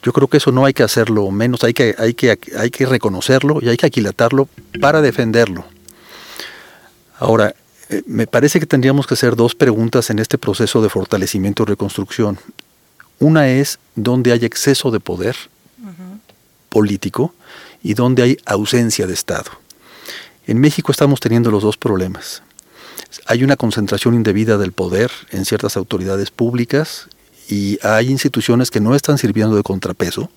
Yo 0.02 0.12
creo 0.12 0.28
que 0.28 0.36
eso 0.36 0.52
no 0.52 0.64
hay 0.66 0.74
que 0.74 0.82
hacerlo 0.82 1.30
menos, 1.30 1.64
hay 1.64 1.72
que, 1.72 1.94
hay 1.98 2.14
que, 2.14 2.38
hay 2.58 2.70
que 2.70 2.86
reconocerlo 2.86 3.60
y 3.62 3.68
hay 3.68 3.76
que 3.76 3.86
aquilatarlo 3.86 4.48
para 4.80 5.00
defenderlo. 5.00 5.64
Ahora, 7.18 7.54
eh, 7.88 8.02
me 8.06 8.26
parece 8.26 8.60
que 8.60 8.66
tendríamos 8.66 9.06
que 9.06 9.14
hacer 9.14 9.36
dos 9.36 9.54
preguntas 9.54 10.10
en 10.10 10.18
este 10.18 10.38
proceso 10.38 10.82
de 10.82 10.88
fortalecimiento 10.88 11.62
y 11.62 11.66
reconstrucción. 11.66 12.38
Una 13.18 13.48
es 13.48 13.78
dónde 13.94 14.32
hay 14.32 14.44
exceso 14.44 14.90
de 14.90 15.00
poder 15.00 15.36
político 16.68 17.34
y 17.82 17.94
donde 17.94 18.22
hay 18.22 18.36
ausencia 18.46 19.06
de 19.06 19.14
Estado. 19.14 19.50
En 20.46 20.58
México 20.58 20.90
estamos 20.90 21.20
teniendo 21.20 21.50
los 21.52 21.62
dos 21.62 21.76
problemas. 21.76 22.42
Hay 23.26 23.44
una 23.44 23.56
concentración 23.56 24.14
indebida 24.14 24.58
del 24.58 24.72
poder 24.72 25.10
en 25.30 25.44
ciertas 25.44 25.76
autoridades 25.76 26.30
públicas 26.32 27.08
y 27.48 27.78
hay 27.82 28.10
instituciones 28.10 28.70
que 28.70 28.80
no 28.80 28.94
están 28.94 29.18
sirviendo 29.18 29.54
de 29.54 29.62
contrapeso. 29.62 30.30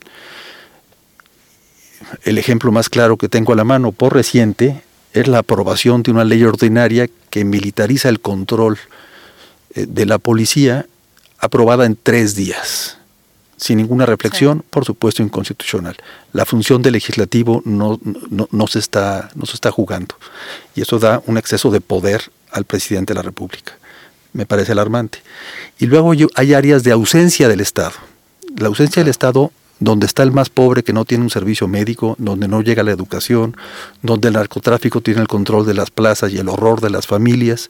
El 2.24 2.38
ejemplo 2.38 2.72
más 2.72 2.89
claro 2.89 3.18
que 3.18 3.30
tengo 3.30 3.54
a 3.54 3.56
la 3.56 3.63
mano 3.63 3.92
por 3.92 4.13
reciente 4.13 4.84
es 5.14 5.28
la 5.28 5.40
aprobación 5.40 6.04
de 6.04 6.12
una 6.12 6.24
ley 6.24 6.44
ordinaria 6.44 7.10
que 7.30 7.46
militariza 7.46 8.10
el 8.10 8.20
control 8.20 8.78
eh, 9.74 9.86
de 9.88 10.06
la 10.06 10.18
policía 10.18 10.86
aprobada 11.40 11.86
en 11.86 11.98
tres 12.02 12.36
días, 12.36 12.98
sin 13.58 13.78
ninguna 13.78 14.06
reflexión, 14.06 14.64
por 14.70 14.86
supuesto 14.86 15.24
inconstitucional. 15.24 15.96
La 16.34 16.46
función 16.46 16.82
del 16.82 16.94
legislativo 16.94 17.62
no, 17.66 18.00
no, 18.04 18.68
se 18.68 18.80
está, 18.80 19.30
no 19.36 19.46
se 19.46 19.54
está 19.54 19.72
jugando 19.72 20.16
y 20.76 20.82
eso 20.82 21.00
da 21.00 21.22
un 21.26 21.38
exceso 21.38 21.72
de 21.72 21.82
poder 21.82 22.32
al 22.52 22.66
presidente 22.66 23.14
de 23.14 23.16
la 23.16 23.24
República. 23.24 23.78
Me 24.34 24.46
parece 24.46 24.72
alarmante. 24.72 25.20
Y 25.80 25.88
luego 25.88 26.12
hay 26.36 26.54
áreas 26.54 26.84
de 26.84 26.92
ausencia 26.92 27.48
del 27.48 27.62
Estado. 27.62 27.94
La 28.56 28.68
ausencia 28.68 29.02
del 29.02 29.10
Estado 29.10 29.52
donde 29.79 30.05
está 30.05 30.24
el 30.24 30.31
más 30.31 30.50
pobre 30.50 30.84
que 30.84 30.93
no 30.93 31.05
tiene 31.05 31.24
un 31.24 31.29
servicio 31.29 31.67
médico, 31.67 32.15
donde 32.17 32.48
no 32.48 32.62
llega 32.62 32.84
la 32.84 32.91
educación, 32.91 33.55
donde 34.01 34.29
el 34.29 34.34
narcotráfico 34.34 35.01
tiene 35.01 35.22
el 35.22 35.27
control 35.27 35.65
de 35.65 35.74
las 35.74 35.91
plazas 35.91 36.31
y 36.31 36.38
el 36.38 36.50
horror 36.50 36.81
de 36.81 36.89
las 36.89 37.07
familias. 37.07 37.69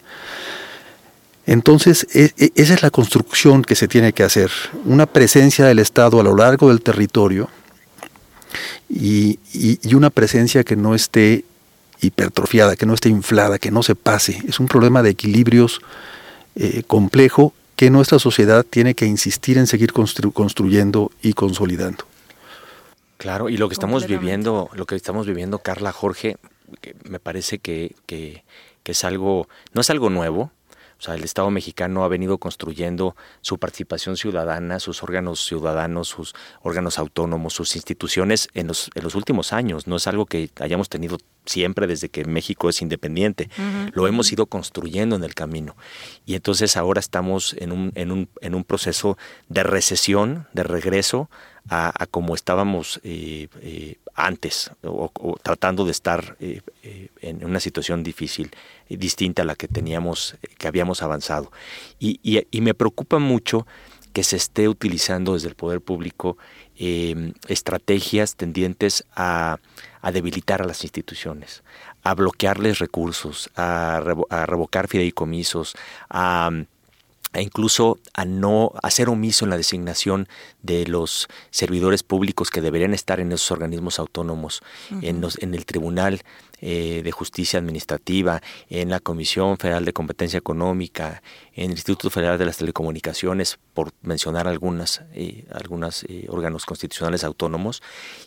Entonces, 1.46 2.08
e, 2.14 2.32
e, 2.38 2.52
esa 2.56 2.74
es 2.74 2.82
la 2.82 2.90
construcción 2.90 3.64
que 3.64 3.76
se 3.76 3.88
tiene 3.88 4.14
que 4.14 4.24
hacer, 4.24 4.52
una 4.86 5.06
presencia 5.06 5.66
del 5.66 5.80
Estado 5.80 6.20
a 6.20 6.24
lo 6.24 6.36
largo 6.36 6.70
del 6.70 6.82
territorio 6.82 7.50
y, 8.90 9.40
una 9.94 10.10
presencia 10.10 10.64
que 10.64 10.76
no 10.76 10.96
esté 10.96 11.44
hipertrofiada, 12.00 12.76
que 12.76 12.86
no 12.86 12.94
esté 12.94 13.10
inflada, 13.10 13.60
que 13.60 13.72
no 13.72 13.82
se 13.82 13.96
pase. 13.96 14.42
Es 14.48 14.60
un 14.60 14.68
problema 14.68 15.02
de 15.02 15.10
equilibrios 15.10 15.82
eh, 16.56 16.84
complejo 16.86 17.54
que 17.78 17.92
nuestra 17.92 18.18
sociedad 18.20 18.66
tiene 18.68 18.96
que 18.96 19.06
insistir 19.06 19.58
en 19.58 19.68
seguir 19.68 19.94
construyendo 19.94 21.12
y 21.22 21.34
consolidando. 21.34 22.06
Claro, 23.18 23.50
y 23.50 23.58
lo 23.58 23.70
que 23.70 23.74
estamos 23.74 24.08
viviendo, 24.08 24.70
lo 24.74 24.86
que 24.86 24.96
estamos 24.96 25.28
viviendo, 25.28 25.60
Carla, 25.60 25.92
Jorge, 25.92 26.38
me 27.08 27.20
parece 27.20 27.60
que, 27.60 27.96
que, 28.08 28.44
que 28.82 28.92
es 28.92 29.04
algo, 29.04 29.48
no 29.74 29.82
es 29.82 29.90
algo 29.92 30.10
nuevo, 30.10 30.52
o 31.00 31.02
sea, 31.02 31.14
el 31.14 31.24
Estado 31.24 31.52
mexicano 31.52 32.04
ha 32.04 32.08
venido 32.08 32.40
construyendo 32.40 33.16
su 33.42 33.60
participación 33.60 34.18
ciudadana, 34.18 34.80
sus 34.80 35.04
órganos 35.04 35.46
ciudadanos, 35.46 36.08
sus 36.08 36.34
órganos 36.64 36.98
autónomos, 36.98 37.54
sus 37.54 37.76
instituciones 37.76 38.50
en 38.56 38.68
los, 38.68 38.90
en 38.96 39.04
los 39.04 39.14
últimos 39.14 39.54
años. 39.54 39.86
No 39.86 39.98
es 39.98 40.08
algo 40.08 40.26
que 40.26 40.50
hayamos 40.60 40.90
tenido 40.90 41.20
siempre 41.48 41.88
desde 41.88 42.10
que 42.10 42.26
México 42.26 42.70
es 42.70 42.82
independiente. 42.82 43.50
Lo 43.94 44.08
hemos 44.08 44.32
ido 44.32 44.46
construyendo 44.46 45.16
en 45.16 45.24
el 45.24 45.34
camino. 45.34 45.76
Y 46.26 46.36
entonces 46.36 46.78
ahora 46.78 47.00
estamos 47.00 47.56
en 47.58 47.72
un, 47.72 47.92
en 47.96 48.12
un, 48.12 48.30
en 48.42 48.56
un 48.56 48.64
proceso 48.64 49.18
de 49.50 49.64
recesión, 49.64 50.48
de 50.54 50.64
regreso 50.64 51.30
a, 51.70 52.06
como 52.10 52.36
estábamos 52.36 53.00
eh, 53.04 53.48
eh, 53.62 53.98
antes 54.16 54.72
o, 54.84 55.38
tratando 55.42 55.86
de 55.86 55.92
estar 55.92 56.38
eh, 56.40 56.62
en 57.22 57.44
una 57.44 57.60
situación 57.60 58.04
difícil, 58.04 58.52
distinta 58.90 59.42
a 59.42 59.46
la 59.46 59.56
que 59.56 59.68
teníamos, 59.68 60.38
que 60.58 60.68
habíamos 60.68 61.02
avanzado. 61.02 61.52
Y, 62.00 62.20
y, 62.24 62.62
me 62.62 62.74
preocupa 62.74 63.20
mucho 63.20 63.68
que 64.14 64.24
se 64.24 64.38
esté 64.38 64.68
utilizando 64.68 65.34
desde 65.34 65.50
el 65.50 65.56
poder 65.56 65.82
público 65.82 66.38
estrategias 67.48 68.36
tendientes 68.36 69.06
a, 69.16 69.58
a, 70.02 70.12
debilitar 70.12 70.62
a 70.62 70.66
las 70.66 70.84
instituciones, 70.84 71.64
a 72.04 72.14
bloquearles 72.14 72.80
recursos, 72.80 73.50
a, 73.56 73.98
a 74.30 74.46
revocar 74.46 74.88
fideicomisos, 74.88 75.76
a 76.10 76.52
incluso 77.42 78.00
a 78.14 78.26
no 78.26 78.72
hacer 78.84 79.10
omiso 79.10 79.46
en 79.46 79.50
la 79.50 79.58
designación 79.58 80.28
de 80.62 80.88
los 80.88 81.28
servidores 81.52 82.04
públicos 82.04 82.50
que 82.50 82.62
deberían 82.62 82.94
estar 82.94 83.20
en 83.20 83.32
esos 83.32 83.52
organismos 83.52 84.00
autónomos, 84.00 84.62
en, 85.02 85.24
en 85.40 85.54
el 85.54 85.66
Tribunal 85.66 86.22
eh, 86.60 87.02
de 87.04 87.12
Justicia 87.12 87.60
Administrativa, 87.60 88.42
en 88.70 88.90
la 88.90 89.00
Comisión 89.00 89.58
Federal 89.58 89.86
de 89.86 89.94
Competencia 89.94 90.38
Económica, 90.38 91.22
en 91.54 91.66
el 91.66 91.72
Instituto 91.72 92.10
Federal 92.10 92.40
de 92.40 92.46
las 92.46 92.58
Telecomunicaciones, 92.58 93.60
por 93.74 93.92
mencionar 94.02 94.48
algunas, 94.48 95.04
eh, 95.14 95.46
algunos 95.52 96.04
eh, 96.06 96.26
órganos 96.30 96.66
constitucionales 96.66 97.24
autónomos, 97.24 97.84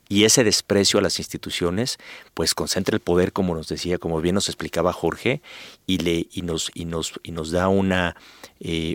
y 0.08 0.24
ese 0.24 0.44
desprecio 0.44 1.00
a 1.00 1.02
las 1.02 1.18
instituciones, 1.18 1.98
pues 2.32 2.54
concentra 2.54 2.94
el 2.94 3.00
poder, 3.00 3.32
como 3.32 3.54
nos 3.54 3.68
decía, 3.68 3.98
como 3.98 4.20
bien 4.20 4.36
nos 4.36 4.48
explicaba 4.48 4.92
Jorge, 4.92 5.42
y, 5.86 5.98
le, 5.98 6.28
y, 6.32 6.42
nos, 6.42 6.70
y, 6.72 6.84
nos, 6.84 7.14
y 7.24 7.32
nos 7.32 7.50
da 7.50 7.66
una, 7.66 8.16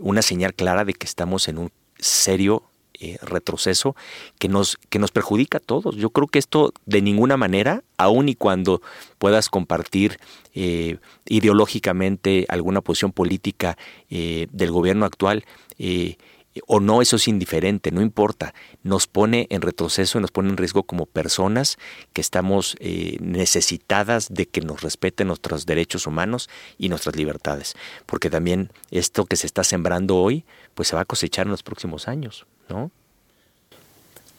una 0.01 0.21
señal 0.21 0.53
clara 0.53 0.85
de 0.85 0.93
que 0.93 1.05
estamos 1.05 1.49
en 1.49 1.57
un 1.57 1.71
serio 1.99 2.63
eh, 2.99 3.17
retroceso 3.21 3.95
que 4.39 4.47
nos, 4.47 4.77
que 4.89 4.99
nos 4.99 5.11
perjudica 5.11 5.57
a 5.57 5.61
todos. 5.61 5.97
Yo 5.97 6.11
creo 6.11 6.27
que 6.27 6.39
esto 6.39 6.73
de 6.85 7.01
ninguna 7.01 7.35
manera, 7.35 7.83
aun 7.97 8.29
y 8.29 8.35
cuando 8.35 8.81
puedas 9.17 9.49
compartir 9.49 10.17
eh, 10.53 10.97
ideológicamente 11.25 12.45
alguna 12.47 12.79
posición 12.79 13.11
política 13.11 13.77
eh, 14.09 14.47
del 14.51 14.71
gobierno 14.71 15.05
actual, 15.05 15.45
o 16.67 16.79
no, 16.79 17.01
eso 17.01 17.17
es 17.17 17.27
indiferente, 17.27 17.91
no 17.91 18.01
importa. 18.01 18.53
Nos 18.81 19.07
pone 19.07 19.47
en 19.49 19.61
retroceso 19.61 20.17
y 20.17 20.21
nos 20.21 20.31
pone 20.31 20.47
en 20.49 20.55
riesgo 20.55 20.83
como 20.83 21.05
personas 21.05 21.77
que 22.13 22.21
estamos 22.21 22.77
necesitadas 23.19 24.29
de 24.29 24.45
que 24.45 24.61
nos 24.61 24.79
respeten 24.81 25.27
nuestros 25.27 25.65
derechos 25.65 26.07
humanos 26.07 26.49
y 26.77 26.87
nuestras 26.87 27.17
libertades. 27.17 27.75
Porque 28.05 28.29
también 28.29 28.71
esto 28.89 29.25
que 29.25 29.35
se 29.35 29.47
está 29.47 29.65
sembrando 29.65 30.15
hoy, 30.15 30.45
pues 30.75 30.87
se 30.87 30.95
va 30.95 31.01
a 31.01 31.05
cosechar 31.05 31.45
en 31.45 31.51
los 31.51 31.61
próximos 31.61 32.07
años. 32.07 32.45
¿No? 32.69 32.91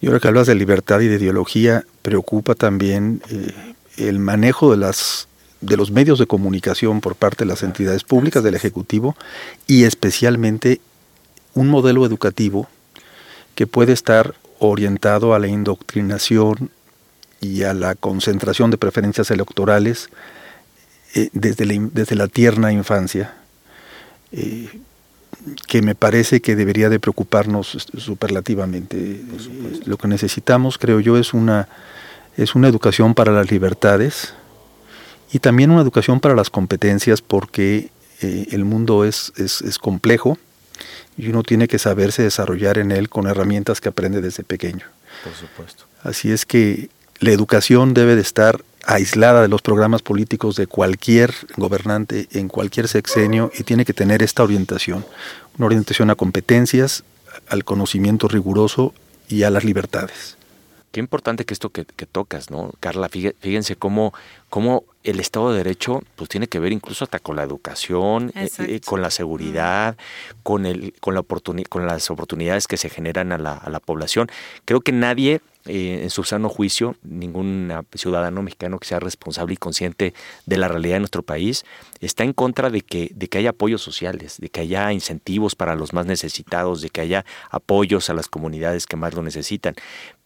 Y 0.01 0.07
ahora 0.07 0.21
que 0.21 0.29
hablas 0.29 0.47
de 0.47 0.55
libertad 0.55 1.01
y 1.01 1.09
de 1.09 1.17
ideología, 1.17 1.85
preocupa 2.03 2.55
también 2.55 3.23
eh, 3.31 3.75
el 3.97 4.19
manejo 4.19 4.71
de 4.71 4.77
las 4.77 5.29
de 5.61 5.77
los 5.77 5.91
medios 5.91 6.19
de 6.19 6.27
comunicación 6.27 7.01
por 7.01 7.17
parte 7.17 7.45
de 7.45 7.49
las 7.49 7.63
entidades 7.63 8.05
públicas 8.05 8.45
del 8.45 8.55
Ejecutivo 8.55 9.17
y 9.67 9.85
especialmente 9.85 10.81
un 11.55 11.69
modelo 11.69 12.05
educativo 12.05 12.69
que 13.55 13.67
puede 13.67 13.93
estar 13.95 14.35
orientado 14.59 15.35
a 15.35 15.39
la 15.39 15.49
indoctrinación 15.49 16.71
y 17.41 17.63
a 17.63 17.75
la 17.75 17.95
concentración 17.95 18.71
de 18.71 18.79
preferencias 18.79 19.31
electorales 19.31 20.11
eh, 21.15 21.31
desde, 21.33 21.65
la, 21.65 21.89
desde 21.93 22.17
la 22.17 22.29
tierna 22.29 22.73
infancia. 22.73 23.35
Eh, 24.33 24.69
que 25.67 25.83
me 25.83 25.95
parece 25.95 26.41
que 26.41 26.57
debería 26.57 26.89
de 26.89 27.01
preocuparnos 27.01 27.89
superlativamente. 27.97 29.23
Lo 29.85 29.97
que 29.97 30.09
necesitamos, 30.09 30.79
creo 30.79 31.01
yo, 31.01 31.17
es 31.17 31.35
una, 31.35 31.69
es 32.37 32.55
una 32.55 32.69
educación 32.69 33.15
para 33.15 33.33
las 33.33 33.51
libertades 33.51 34.35
y 35.33 35.39
también 35.39 35.71
una 35.71 35.83
educación 35.83 36.21
para 36.21 36.35
las 36.35 36.51
competencias 36.51 37.23
porque 37.23 37.91
eh, 38.23 38.49
el 38.51 38.65
mundo 38.65 39.05
es, 39.05 39.33
es, 39.37 39.61
es, 39.63 39.79
complejo 39.79 40.39
y 41.19 41.29
uno 41.29 41.43
tiene 41.43 41.69
que 41.69 41.79
saberse 41.79 42.23
desarrollar 42.23 42.79
en 42.79 42.93
él 42.93 43.09
con 43.09 43.27
herramientas 43.27 43.81
que 43.81 43.89
aprende 43.89 44.21
desde 44.21 44.45
pequeño. 44.45 44.87
Por 45.25 45.35
supuesto. 45.35 45.85
Así 46.03 46.31
es 46.31 46.47
que 46.47 46.89
la 47.19 47.33
educación 47.33 47.95
debe 47.95 48.15
de 48.15 48.23
estar 48.23 48.63
aislada 48.87 49.43
de 49.43 49.49
los 49.49 49.63
programas 49.63 50.03
políticos 50.03 50.57
de 50.57 50.69
cualquier 50.69 51.35
gobernante 51.57 52.29
en 52.33 52.49
cualquier 52.49 52.87
sexenio 52.87 53.51
y 53.59 53.65
tiene 53.65 53.85
que 53.85 53.93
tener 53.93 54.23
esta 54.23 54.45
orientación, 54.45 55.05
una 55.59 55.67
orientación 55.67 56.11
a 56.11 56.15
competencias, 56.15 57.03
al 57.49 57.65
conocimiento 57.65 58.29
riguroso 58.29 58.95
y 59.29 59.43
a 59.43 59.51
las 59.51 59.65
libertades. 59.65 60.37
Qué 60.93 61.01
importante 61.01 61.45
que 61.45 61.53
esto 61.53 61.69
que, 61.71 61.85
tocas, 61.85 62.51
¿no? 62.51 62.73
Carla, 62.81 63.11
fíjense 63.11 63.77
cómo, 63.77 64.15
cómo 64.49 64.85
el 65.05 65.21
Estado 65.21 65.51
de 65.51 65.59
Derecho 65.59 66.03
pues 66.15 66.31
tiene 66.31 66.47
que 66.47 66.59
ver 66.59 66.73
incluso 66.73 67.05
hasta 67.05 67.19
con 67.19 67.37
la 67.37 67.43
educación, 67.43 68.33
eh, 68.35 68.49
eh, 68.61 68.81
con 68.83 69.03
la 69.03 69.11
seguridad, 69.11 69.99
con, 70.43 70.65
el, 70.65 70.95
con, 71.01 71.15
la 71.15 71.23
con 71.69 71.87
las 71.87 72.11
oportunidades 72.11 72.67
que 72.67 72.79
se 72.79 72.89
generan 72.89 73.33
a 73.33 73.39
la, 73.39 73.53
a 73.53 73.69
la 73.69 73.81
población. 73.81 74.31
Creo 74.65 74.81
que 74.81 74.93
nadie 74.93 75.43
eh, 75.67 76.01
en 76.03 76.11
su 76.11 76.25
sano 76.25 76.49
juicio, 76.49 76.97
ningún 77.03 77.73
ciudadano 77.95 78.43
mexicano 78.43 78.79
que 78.79 78.87
sea 78.87 79.01
responsable 79.01 79.55
y 79.55 79.57
consciente 79.57 80.15
de 80.47 80.57
la 80.57 80.69
realidad 80.69 80.97
de 80.97 81.01
nuestro 81.01 81.23
país 81.23 81.65
está 82.01 82.25
en 82.25 82.33
contra 82.33 82.71
de 82.71 82.83
que, 82.83 83.11
de 83.15 83.29
que 83.29 83.39
haya 83.39 83.51
apoyos 83.51 83.83
sociales, 83.83 84.39
de 84.39 84.49
que 84.49 84.61
haya 84.61 84.93
incentivos 84.93 85.55
para 85.55 85.75
los 85.75 85.93
más 85.93 86.07
necesitados, 86.07 86.83
de 86.83 86.91
que 86.91 87.01
haya 87.01 87.25
apoyos 87.51 88.11
a 88.11 88.15
las 88.15 88.29
comunidades 88.29 88.87
que 88.87 88.97
más 88.97 89.15
lo 89.15 89.23
necesitan. 89.23 89.75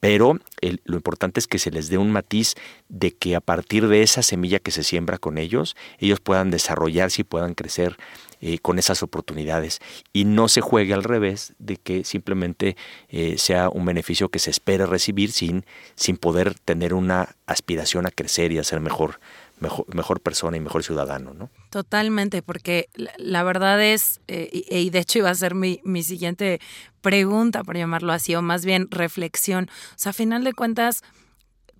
Pero 0.00 0.38
lo 0.84 0.96
importante 0.96 1.40
es 1.40 1.46
que 1.46 1.58
se 1.58 1.70
les 1.70 1.88
dé 1.88 1.98
un 1.98 2.10
matiz 2.10 2.54
de 2.88 3.12
que 3.12 3.36
a 3.36 3.40
partir 3.40 3.86
de 3.88 4.02
esa 4.02 4.22
semilla 4.22 4.58
que 4.58 4.70
se 4.70 4.82
siembra 4.82 5.18
con 5.18 5.38
ellos, 5.38 5.76
ellos 5.98 6.20
puedan 6.20 6.50
desarrollarse 6.50 7.22
y 7.22 7.24
puedan 7.24 7.54
crecer 7.54 7.96
eh, 8.42 8.58
con 8.58 8.78
esas 8.78 9.02
oportunidades 9.02 9.80
y 10.14 10.24
no 10.24 10.48
se 10.48 10.62
juegue 10.62 10.94
al 10.94 11.04
revés 11.04 11.52
de 11.58 11.76
que 11.76 12.04
simplemente 12.04 12.74
eh, 13.10 13.36
sea 13.36 13.68
un 13.68 13.84
beneficio 13.84 14.30
que 14.30 14.38
se 14.38 14.50
espere 14.50 14.86
recibir 14.86 15.30
sin, 15.30 15.66
sin 15.94 16.16
poder 16.16 16.54
tener 16.58 16.94
una 16.94 17.36
aspiración 17.46 18.06
a 18.06 18.10
crecer 18.10 18.50
y 18.52 18.58
a 18.58 18.64
ser 18.64 18.80
mejor, 18.80 19.20
mejor, 19.58 19.94
mejor 19.94 20.20
persona 20.20 20.56
y 20.56 20.60
mejor 20.60 20.82
ciudadano. 20.82 21.34
¿no? 21.34 21.50
Totalmente, 21.68 22.40
porque 22.40 22.88
la, 23.18 23.42
verdad 23.42 23.82
es, 23.82 24.20
eh, 24.26 24.48
y, 24.52 24.88
de 24.88 24.98
hecho 25.00 25.18
iba 25.18 25.28
a 25.28 25.34
ser 25.34 25.54
mi, 25.54 25.80
mi 25.84 26.02
siguiente 26.02 26.60
pregunta, 27.02 27.62
por 27.62 27.76
llamarlo 27.76 28.12
así, 28.12 28.34
o 28.34 28.42
más 28.42 28.64
bien 28.64 28.88
reflexión. 28.90 29.68
O 29.90 29.98
sea, 29.98 30.10
a 30.10 30.14
final 30.14 30.44
de 30.44 30.54
cuentas, 30.54 31.02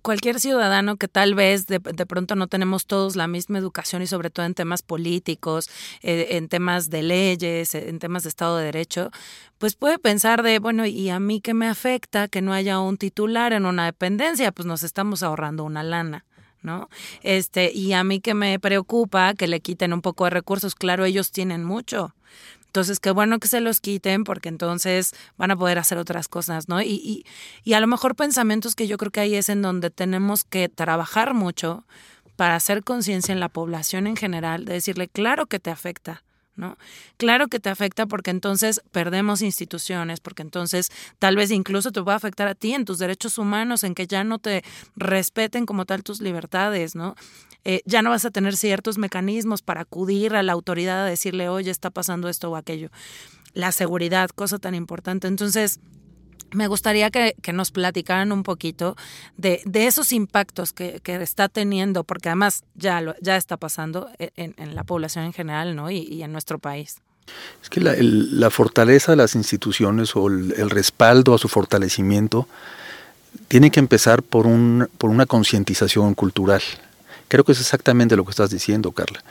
cualquier 0.01 0.39
ciudadano 0.39 0.97
que 0.97 1.07
tal 1.07 1.35
vez 1.35 1.67
de, 1.67 1.79
pronto 1.79 2.35
no 2.35 2.47
tenemos 2.47 2.85
todos 2.85 3.15
la 3.15 3.27
misma 3.27 3.57
educación 3.57 4.01
y 4.01 4.07
sobre 4.07 4.29
todo 4.29 4.45
en 4.45 4.53
temas 4.53 4.81
políticos, 4.81 5.69
eh, 6.01 6.29
en 6.31 6.49
temas 6.49 6.89
de 6.89 7.03
leyes, 7.03 7.75
en 7.75 7.99
temas 7.99 8.23
de 8.23 8.29
Estado 8.29 8.57
de 8.57 8.65
Derecho, 8.65 9.11
pues 9.57 9.75
puede 9.75 9.99
pensar 9.99 10.43
de, 10.43 10.59
bueno, 10.59 10.85
¿y 10.85 11.09
a 11.09 11.19
mí 11.19 11.41
qué 11.41 11.53
me 11.53 11.67
afecta 11.67 12.27
que 12.27 12.41
no 12.41 12.53
haya 12.53 12.79
un 12.79 12.97
titular 12.97 13.53
en 13.53 13.65
una 13.65 13.85
dependencia? 13.85 14.51
Pues 14.51 14.65
nos 14.65 14.83
estamos 14.83 15.23
ahorrando 15.23 15.63
una 15.63 15.83
lana. 15.83 16.25
¿no? 16.63 16.89
Este, 17.23 17.71
y 17.73 17.93
a 17.93 18.03
mí 18.03 18.19
que 18.21 18.33
me 18.33 18.59
preocupa 18.59 19.33
que 19.33 19.47
le 19.47 19.61
quiten 19.61 19.93
un 19.93 20.01
poco 20.01 20.25
de 20.25 20.29
recursos, 20.29 20.75
claro, 20.75 21.05
ellos 21.05 21.31
tienen 21.31 21.63
mucho, 21.63 22.13
entonces, 22.71 23.01
qué 23.01 23.11
bueno 23.11 23.37
que 23.39 23.49
se 23.49 23.59
los 23.59 23.81
quiten 23.81 24.23
porque 24.23 24.47
entonces 24.47 25.13
van 25.35 25.51
a 25.51 25.57
poder 25.57 25.77
hacer 25.77 25.97
otras 25.97 26.29
cosas, 26.29 26.69
¿no? 26.69 26.81
Y, 26.81 27.25
y, 27.65 27.73
a 27.73 27.81
lo 27.81 27.87
mejor 27.87 28.15
pensamientos 28.15 28.75
que 28.75 28.87
yo 28.87 28.97
creo 28.97 29.11
que 29.11 29.19
ahí 29.19 29.35
es 29.35 29.49
en 29.49 29.61
donde 29.61 29.89
tenemos 29.89 30.45
que 30.45 30.69
trabajar 30.69 31.33
mucho 31.33 31.83
para 32.37 32.55
hacer 32.55 32.85
conciencia 32.85 33.33
en 33.33 33.41
la 33.41 33.49
población 33.49 34.07
en 34.07 34.15
general, 34.15 34.63
de 34.63 34.71
decirle, 34.71 35.09
claro 35.09 35.47
que 35.47 35.59
te 35.59 35.69
afecta, 35.69 36.23
¿no? 36.55 36.77
Claro 37.17 37.49
que 37.49 37.59
te 37.59 37.67
afecta 37.67 38.05
porque 38.05 38.31
entonces 38.31 38.81
perdemos 38.93 39.41
instituciones, 39.41 40.21
porque 40.21 40.41
entonces 40.41 40.93
tal 41.19 41.35
vez 41.35 41.51
incluso 41.51 41.91
te 41.91 41.99
va 41.99 42.13
a 42.13 42.15
afectar 42.15 42.47
a 42.47 42.55
ti 42.55 42.73
en 42.73 42.85
tus 42.85 42.99
derechos 42.99 43.37
humanos, 43.37 43.83
en 43.83 43.95
que 43.95 44.07
ya 44.07 44.23
no 44.23 44.39
te 44.39 44.63
respeten 44.95 45.65
como 45.65 45.83
tal 45.83 46.03
tus 46.03 46.21
libertades, 46.21 46.95
¿no? 46.95 47.15
Eh, 47.63 47.81
ya 47.85 48.01
no 48.01 48.09
vas 48.09 48.25
a 48.25 48.31
tener 48.31 48.55
ciertos 48.55 48.97
mecanismos 48.97 49.61
para 49.61 49.81
acudir 49.81 50.35
a 50.35 50.43
la 50.43 50.53
autoridad 50.53 51.03
a 51.03 51.05
decirle, 51.05 51.49
oye, 51.49 51.69
está 51.69 51.89
pasando 51.89 52.27
esto 52.29 52.49
o 52.49 52.55
aquello. 52.55 52.89
La 53.53 53.71
seguridad, 53.71 54.29
cosa 54.29 54.57
tan 54.57 54.75
importante. 54.75 55.27
Entonces, 55.27 55.79
me 56.53 56.67
gustaría 56.67 57.09
que, 57.11 57.35
nos 57.53 57.71
platicaran 57.71 58.31
un 58.31 58.43
poquito 58.43 58.95
de, 59.37 59.61
esos 59.73 60.11
impactos 60.11 60.73
que, 60.73 61.01
está 61.05 61.49
teniendo, 61.49 62.03
porque 62.03 62.29
además 62.29 62.63
ya, 62.75 63.15
ya 63.21 63.37
está 63.37 63.57
pasando 63.57 64.09
en, 64.17 64.75
la 64.75 64.83
población 64.83 65.25
en 65.25 65.33
general 65.33 65.75
¿no? 65.75 65.91
y, 65.91 66.23
en 66.23 66.31
nuestro 66.31 66.59
país. 66.59 66.97
Es 67.61 67.69
que 67.69 67.79
la, 67.79 68.49
fortaleza 68.49 69.11
de 69.11 69.17
las 69.17 69.35
instituciones 69.35 70.15
o 70.15 70.27
el, 70.27 70.53
el, 70.57 70.69
respaldo 70.69 71.33
a 71.33 71.37
su 71.37 71.47
fortalecimiento 71.47 72.47
tiene 73.47 73.71
que 73.71 73.79
empezar 73.79 74.23
por, 74.23 74.47
un, 74.47 74.89
por 74.97 75.09
una 75.09 75.25
concientización 75.25 76.13
cultural. 76.15 76.61
Creo 77.31 77.45
que 77.45 77.53
es 77.53 77.61
exactamente 77.61 78.17
lo 78.17 78.25
que 78.25 78.31
estás 78.31 78.49
diciendo, 78.49 78.91
Carla. 78.91 79.23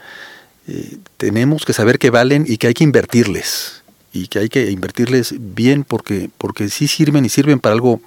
Eh, 0.67 0.97
tenemos 1.17 1.65
que 1.65 1.73
saber 1.73 1.99
que 1.99 2.09
valen 2.09 2.45
y 2.47 2.57
que 2.57 2.65
hay 2.65 2.73
que 2.73 2.83
invertirles. 2.83 3.83
Y 4.11 4.25
que 4.25 4.39
hay 4.39 4.49
que 4.49 4.71
invertirles 4.71 5.35
bien 5.37 5.83
porque, 5.83 6.31
porque 6.39 6.69
sí 6.69 6.87
sirven 6.87 7.25
y 7.25 7.29
sirven 7.29 7.59
para 7.59 7.73
algo 7.73 8.01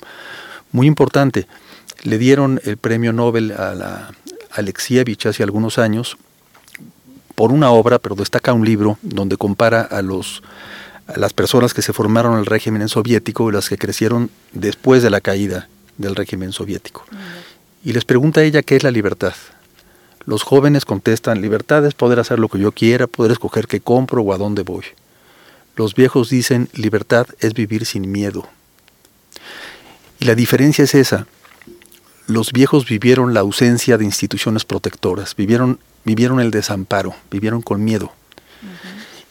muy 0.72 0.88
importante. 0.88 1.46
Le 2.02 2.18
dieron 2.18 2.60
el 2.64 2.76
premio 2.76 3.12
Nobel 3.12 3.52
a 3.52 3.72
la 3.76 4.10
Alexievich 4.50 5.26
hace 5.26 5.44
algunos 5.44 5.78
años 5.78 6.16
por 7.36 7.52
una 7.52 7.70
obra, 7.70 8.00
pero 8.00 8.16
destaca 8.16 8.52
un 8.52 8.64
libro 8.64 8.98
donde 9.00 9.36
compara 9.36 9.82
a 9.82 10.02
los 10.02 10.42
a 11.06 11.20
las 11.20 11.32
personas 11.32 11.72
que 11.72 11.82
se 11.82 11.92
formaron 11.92 12.36
el 12.40 12.46
régimen 12.46 12.88
soviético 12.88 13.48
y 13.48 13.52
las 13.52 13.68
que 13.68 13.78
crecieron 13.78 14.28
después 14.50 15.04
de 15.04 15.10
la 15.10 15.20
caída 15.20 15.68
del 15.98 16.16
régimen 16.16 16.50
soviético. 16.50 17.04
Y 17.84 17.92
les 17.92 18.04
pregunta 18.04 18.40
a 18.40 18.42
ella 18.42 18.62
qué 18.62 18.74
es 18.74 18.82
la 18.82 18.90
libertad. 18.90 19.34
Los 20.26 20.42
jóvenes 20.42 20.84
contestan, 20.84 21.42
libertad 21.42 21.84
es 21.84 21.94
poder 21.94 22.18
hacer 22.18 22.38
lo 22.38 22.48
que 22.48 22.58
yo 22.58 22.72
quiera, 22.72 23.06
poder 23.06 23.32
escoger 23.32 23.66
qué 23.66 23.80
compro 23.80 24.22
o 24.22 24.32
a 24.32 24.38
dónde 24.38 24.62
voy. 24.62 24.84
Los 25.76 25.94
viejos 25.94 26.30
dicen, 26.30 26.68
libertad 26.72 27.26
es 27.40 27.52
vivir 27.52 27.84
sin 27.84 28.10
miedo. 28.10 28.48
Y 30.20 30.24
la 30.24 30.34
diferencia 30.34 30.84
es 30.84 30.94
esa. 30.94 31.26
Los 32.26 32.52
viejos 32.52 32.86
vivieron 32.86 33.34
la 33.34 33.40
ausencia 33.40 33.98
de 33.98 34.04
instituciones 34.04 34.64
protectoras, 34.64 35.36
vivieron, 35.36 35.78
vivieron 36.04 36.40
el 36.40 36.50
desamparo, 36.50 37.14
vivieron 37.30 37.60
con 37.60 37.84
miedo. 37.84 38.12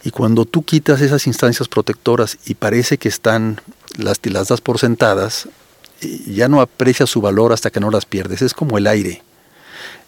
Y 0.04 0.12
cuando 0.12 0.46
tú 0.46 0.64
quitas 0.64 1.02
esas 1.02 1.26
instancias 1.26 1.68
protectoras 1.68 2.38
y 2.46 2.56
parece 2.56 2.98
que 2.98 3.08
están, 3.08 3.62
las, 3.98 4.20
las 4.24 4.50
das 4.50 4.62
por 4.62 4.78
sentadas, 4.78 5.48
ya 6.28 6.50
no 6.50 6.62
aprecias 6.62 7.10
su 7.10 7.22
valor 7.22 7.54
hasta 7.54 7.70
que 7.70 7.80
no 7.80 7.90
las 7.90 8.06
pierdes. 8.06 8.42
Es 8.42 8.54
como 8.54 8.78
el 8.78 8.86
aire. 8.86 9.24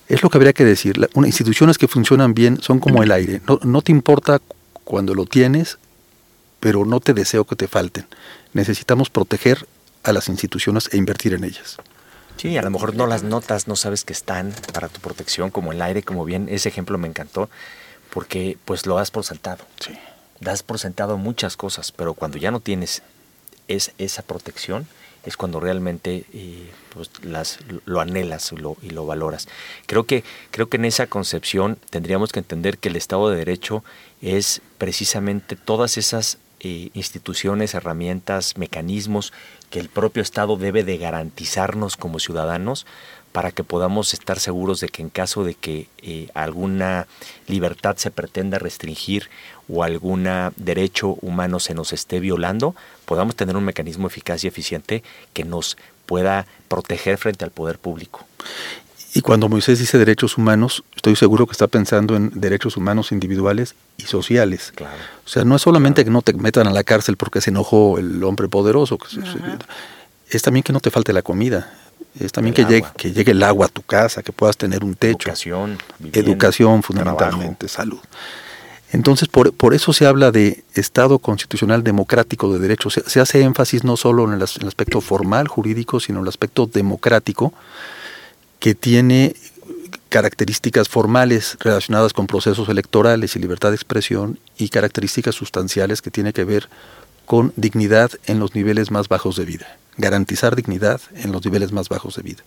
Es 0.07 0.21
lo 0.23 0.29
que 0.29 0.37
habría 0.37 0.53
que 0.53 0.65
decir. 0.65 0.95
una, 1.13 1.27
instituciones 1.27 1.77
que 1.77 1.87
funcionan 1.87 2.33
bien 2.33 2.61
son 2.61 2.79
como 2.79 3.03
el 3.03 3.11
aire. 3.11 3.41
No, 3.47 3.59
no 3.63 3.81
te 3.81 3.91
importa 3.91 4.39
cuando 4.83 5.15
lo 5.15 5.25
tienes, 5.25 5.77
pero 6.59 6.85
no 6.85 6.99
te 6.99 7.13
deseo 7.13 7.45
que 7.45 7.55
te 7.55 7.67
falten. 7.67 8.05
Necesitamos 8.53 9.09
proteger 9.09 9.67
a 10.03 10.13
las 10.13 10.29
instituciones 10.29 10.89
e 10.91 10.97
invertir 10.97 11.33
en 11.33 11.43
ellas. 11.43 11.77
Sí, 12.37 12.57
a 12.57 12.61
lo 12.61 12.69
mejor 12.69 12.95
no 12.95 13.07
las 13.07 13.23
notas, 13.23 13.67
no 13.67 13.75
sabes 13.75 14.03
que 14.03 14.13
están 14.13 14.53
para 14.73 14.89
tu 14.89 14.99
protección, 14.99 15.49
como 15.51 15.71
el 15.71 15.81
aire, 15.81 16.03
como 16.03 16.25
bien, 16.25 16.47
ese 16.49 16.69
ejemplo 16.69 16.97
me 16.97 17.07
encantó, 17.07 17.49
porque 18.13 18.57
pues 18.65 18.85
lo 18.85 18.95
das 18.95 19.09
por 19.09 19.23
sentado. 19.23 19.65
Sí. 19.79 19.93
Das 20.41 20.63
por 20.63 20.79
sentado 20.79 21.17
muchas 21.17 21.55
cosas, 21.55 21.91
pero 21.91 22.13
cuando 22.13 22.37
ya 22.37 22.51
no 22.51 22.59
tienes 22.59 23.01
es, 23.67 23.93
esa 23.97 24.21
protección, 24.21 24.85
es 25.25 25.37
cuando 25.37 25.59
realmente 25.59 26.25
eh, 26.33 26.69
pues 26.93 27.09
las, 27.23 27.59
lo 27.85 27.99
anhelas 27.99 28.51
y 28.81 28.89
lo, 28.89 29.05
valoras. 29.05 29.47
Creo 29.87 30.05
que, 30.05 30.23
creo 30.51 30.69
que 30.69 30.77
en 30.77 30.85
esa 30.85 31.07
concepción 31.07 31.77
tendríamos 31.89 32.31
que 32.31 32.39
entender 32.39 32.77
que 32.77 32.89
el 32.89 32.95
Estado 32.95 33.29
de 33.29 33.37
Derecho 33.37 33.83
es 34.21 34.61
precisamente 34.77 35.55
todas 35.55 35.97
esas 35.97 36.37
eh, 36.59 36.89
instituciones, 36.93 37.73
herramientas, 37.73 38.57
mecanismos 38.57 39.33
que 39.69 39.79
el 39.79 39.89
propio 39.89 40.21
Estado 40.21 40.57
debe 40.57 40.83
de 40.83 40.97
garantizarnos 40.97 41.97
como 41.97 42.19
ciudadanos 42.19 42.85
para 43.35 43.51
que 43.51 43.65
podamos 43.65 44.13
estar 44.13 44.39
seguros 44.39 44.79
de 44.79 44.87
que 44.87 45.01
en 45.01 45.09
caso 45.09 45.43
de 45.43 45.55
que 45.55 45.89
eh, 46.01 46.29
alguna 46.35 47.05
libertad 47.49 47.97
se 47.97 48.09
pretenda 48.09 48.59
restringir 48.59 49.29
o 49.67 49.83
algún 49.83 50.25
derecho 50.55 51.17
humano 51.21 51.59
se 51.59 51.73
nos 51.73 51.91
esté 51.91 52.21
violando, 52.21 52.75
podamos 53.03 53.35
tener 53.35 53.57
un 53.57 53.65
mecanismo 53.65 54.07
eficaz 54.07 54.45
y 54.45 54.47
eficiente 54.47 55.03
que 55.33 55.43
nos 55.43 55.75
pueda 56.05 56.45
proteger 56.69 57.17
frente 57.17 57.43
al 57.43 57.51
poder 57.51 57.77
público. 57.77 58.25
Y 59.13 59.19
cuando 59.19 59.49
Moisés 59.49 59.79
dice 59.79 59.97
derechos 59.97 60.37
humanos, 60.37 60.85
estoy 60.95 61.17
seguro 61.17 61.45
que 61.45 61.51
está 61.51 61.67
pensando 61.67 62.15
en 62.15 62.31
derechos 62.39 62.77
humanos 62.77 63.11
individuales 63.11 63.75
y 63.97 64.03
sociales. 64.03 64.71
Claro. 64.73 64.95
O 65.25 65.27
sea, 65.27 65.43
no 65.43 65.57
es 65.57 65.61
solamente 65.61 66.05
que 66.05 66.09
no 66.09 66.21
te 66.21 66.31
metan 66.31 66.67
a 66.67 66.71
la 66.71 66.85
cárcel 66.85 67.17
porque 67.17 67.41
se 67.41 67.49
enojó 67.49 67.99
el 67.99 68.23
hombre 68.23 68.47
poderoso, 68.47 68.97
es 70.29 70.41
también 70.41 70.63
que 70.63 70.73
no 70.73 70.79
te 70.79 70.89
falte 70.89 71.11
la 71.11 71.21
comida, 71.21 71.73
es 72.19 72.31
también 72.31 72.53
que 72.53 72.63
llegue, 72.63 72.85
que 72.95 73.11
llegue 73.11 73.31
el 73.31 73.43
agua 73.43 73.65
a 73.65 73.69
tu 73.69 73.81
casa, 73.81 74.23
que 74.23 74.31
puedas 74.31 74.57
tener 74.57 74.83
un 74.83 74.95
techo. 74.95 75.29
Educación. 75.29 75.77
educación 76.13 76.83
fundamentalmente, 76.83 77.67
salud. 77.67 77.99
Entonces, 78.91 79.27
por, 79.27 79.51
por, 79.53 79.73
eso 79.73 79.91
se 79.91 80.05
habla 80.05 80.31
de 80.31 80.63
Estado 80.73 81.19
constitucional 81.19 81.83
democrático 81.83 82.53
de 82.53 82.59
derechos. 82.59 83.01
Se, 83.05 83.19
hace 83.19 83.41
énfasis 83.41 83.83
no 83.83 83.97
solo 83.97 84.25
en 84.25 84.33
el, 84.33 84.43
aspecto 84.43 85.01
formal, 85.01 85.47
jurídico, 85.47 85.99
sino 85.99 86.19
en 86.19 86.23
el 86.23 86.29
aspecto 86.29 86.67
democrático, 86.67 87.53
que 88.59 88.75
tiene 88.75 89.35
características 90.07 90.87
formales 90.87 91.57
relacionadas 91.59 92.13
con 92.13 92.27
procesos 92.27 92.69
electorales 92.69 93.35
y 93.35 93.39
libertad 93.39 93.69
de 93.69 93.75
expresión 93.75 94.39
y 94.57 94.69
características 94.69 95.35
sustanciales 95.35 96.01
que 96.01 96.11
tiene 96.11 96.31
que 96.31 96.45
ver 96.45 96.69
con 97.25 97.51
dignidad 97.57 98.11
en 98.27 98.39
los 98.39 98.55
niveles 98.55 98.91
más 98.91 99.09
bajos 99.09 99.35
de 99.35 99.43
vida 99.43 99.77
garantizar 99.97 100.55
dignidad 100.55 101.01
en 101.15 101.31
los 101.31 101.43
niveles 101.45 101.71
más 101.71 101.89
bajos 101.89 102.15
de 102.15 102.23
vida. 102.23 102.43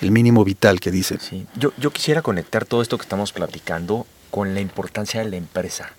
El 0.00 0.10
mínimo 0.12 0.44
vital 0.44 0.80
que 0.80 0.90
dicen. 0.90 1.18
Yo, 1.56 1.72
quisiera 1.90 2.22
conectar 2.22 2.64
todo 2.64 2.82
esto 2.82 2.98
que 2.98 3.02
estamos 3.02 3.32
platicando 3.32 4.06
con 4.30 4.54
la 4.54 4.60
importancia 4.60 5.22
de 5.22 5.30
la 5.30 5.36
empresa. 5.36 5.90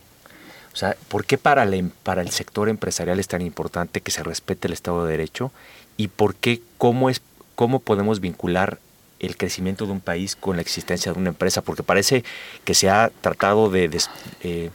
O 0.72 0.76
sea, 0.76 0.96
¿por 1.10 1.26
qué 1.26 1.38
para, 1.38 1.64
em, 1.76 1.90
para 2.04 2.22
el 2.22 2.30
sector 2.30 2.70
empresarial 2.70 3.20
es 3.20 3.28
tan 3.28 3.42
importante 3.42 4.02
que 4.02 4.12
se 4.12 4.24
respete 4.24 4.68
el 4.68 4.74
Estado 4.74 5.04
de 5.04 5.12
Derecho? 5.12 5.52
¿Y 5.98 6.08
por 6.08 6.36
qué, 6.36 6.62
cómo, 6.78 7.10
es, 7.10 7.22
cómo 7.56 7.80
podemos 7.80 8.22
vincular 8.22 8.80
el 9.20 9.36
crecimiento 9.36 9.86
de 9.86 9.92
un 9.92 10.00
país 10.00 10.38
con 10.38 10.56
la 10.56 10.62
existencia 10.62 11.12
de 11.12 11.20
una 11.20 11.30
empresa? 11.30 11.62
Porque 11.62 11.84
parece 11.84 12.24
que 12.64 12.74
se 12.74 12.90
ha 12.90 13.12
tratado 13.22 13.70
de, 13.70 13.90
eh, 14.44 14.70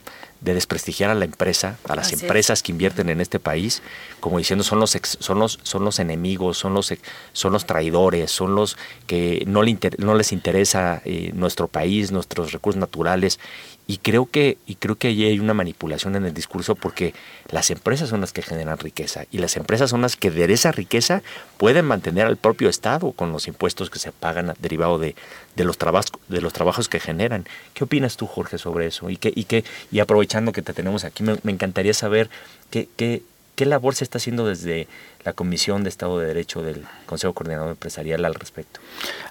de 0.45 0.53
desprestigiar 0.53 1.09
a 1.09 1.15
la 1.15 1.25
empresa, 1.25 1.77
a 1.87 1.95
las 1.95 2.13
empresas 2.13 2.61
que 2.61 2.71
invierten 2.71 3.09
en 3.09 3.19
este 3.19 3.39
país, 3.39 3.81
como 4.19 4.37
diciendo 4.37 4.63
son 4.63 4.79
los 4.79 4.91
son 5.01 5.39
los 5.39 5.59
son 5.63 5.83
los 5.83 5.99
enemigos, 5.99 6.57
son 6.59 6.75
los 6.75 6.93
son 7.33 7.51
los 7.51 7.65
traidores, 7.65 8.29
son 8.29 8.53
los 8.53 8.77
que 9.07 9.43
no, 9.47 9.63
le 9.63 9.77
no 9.97 10.13
les 10.13 10.31
interesa 10.31 11.01
eh, 11.03 11.31
nuestro 11.33 11.67
país, 11.67 12.11
nuestros 12.11 12.51
recursos 12.51 12.79
naturales 12.79 13.39
Y 13.87 13.97
creo 13.97 14.25
que, 14.25 14.57
y 14.65 14.75
creo 14.75 14.95
que 14.95 15.09
allí 15.09 15.25
hay 15.25 15.39
una 15.39 15.53
manipulación 15.53 16.15
en 16.15 16.25
el 16.25 16.33
discurso 16.33 16.75
porque 16.75 17.13
las 17.49 17.69
empresas 17.69 18.09
son 18.09 18.21
las 18.21 18.33
que 18.33 18.41
generan 18.41 18.79
riqueza 18.79 19.25
y 19.31 19.37
las 19.37 19.57
empresas 19.57 19.91
son 19.91 20.01
las 20.01 20.15
que 20.15 20.31
de 20.31 20.51
esa 20.51 20.71
riqueza 20.71 21.21
pueden 21.57 21.85
mantener 21.85 22.25
al 22.25 22.37
propio 22.37 22.69
Estado 22.69 23.11
con 23.11 23.31
los 23.31 23.47
impuestos 23.47 23.89
que 23.89 23.99
se 23.99 24.11
pagan 24.11 24.53
derivado 24.59 24.97
de, 24.97 25.15
de 25.55 25.63
los 25.63 25.77
trabajos 25.77 26.11
de 26.29 26.41
los 26.41 26.53
trabajos 26.53 26.89
que 26.89 26.99
generan. 26.99 27.45
¿Qué 27.73 27.83
opinas 27.83 28.17
tú, 28.17 28.25
Jorge, 28.25 28.57
sobre 28.57 28.87
eso? 28.87 29.09
Y 29.09 29.17
que, 29.17 29.31
y 29.35 29.43
que, 29.43 29.63
y 29.91 29.99
aprovechando 29.99 30.51
que 30.51 30.61
te 30.61 30.73
tenemos 30.73 31.03
aquí, 31.03 31.23
me, 31.23 31.37
me 31.43 31.51
encantaría 31.51 31.93
saber 31.93 32.29
qué, 32.71 32.87
qué, 32.95 33.21
qué 33.55 33.65
labor 33.65 33.95
se 33.95 34.03
está 34.03 34.17
haciendo 34.17 34.45
desde 34.45 34.87
la 35.23 35.33
Comisión 35.33 35.83
de 35.83 35.89
Estado 35.89 36.19
de 36.19 36.27
Derecho 36.27 36.61
del 36.61 36.83
Consejo 37.05 37.33
Coordinador 37.33 37.69
Empresarial 37.69 38.23
al 38.25 38.35
respecto? 38.35 38.79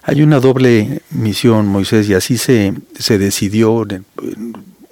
Hay 0.03 0.21
una 0.21 0.39
doble 0.39 1.01
misión, 1.11 1.67
Moisés, 1.67 2.09
y 2.09 2.13
así 2.13 2.37
se, 2.37 2.73
se 2.99 3.17
decidió 3.17 3.85
en 3.89 4.05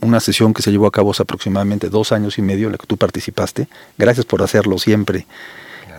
una 0.02 0.20
sesión 0.20 0.54
que 0.54 0.62
se 0.62 0.72
llevó 0.72 0.88
a 0.88 0.92
cabo 0.92 1.12
hace 1.12 1.24
aproximadamente 1.24 1.90
dos 1.90 2.12
años 2.12 2.38
y 2.38 2.42
medio, 2.42 2.68
en 2.68 2.74
la 2.74 2.78
que 2.78 2.88
tú 2.88 2.98
participaste. 2.98 3.68
Gracias 3.98 4.26
por 4.26 4.42
hacerlo 4.44 4.78
siempre. 4.78 5.26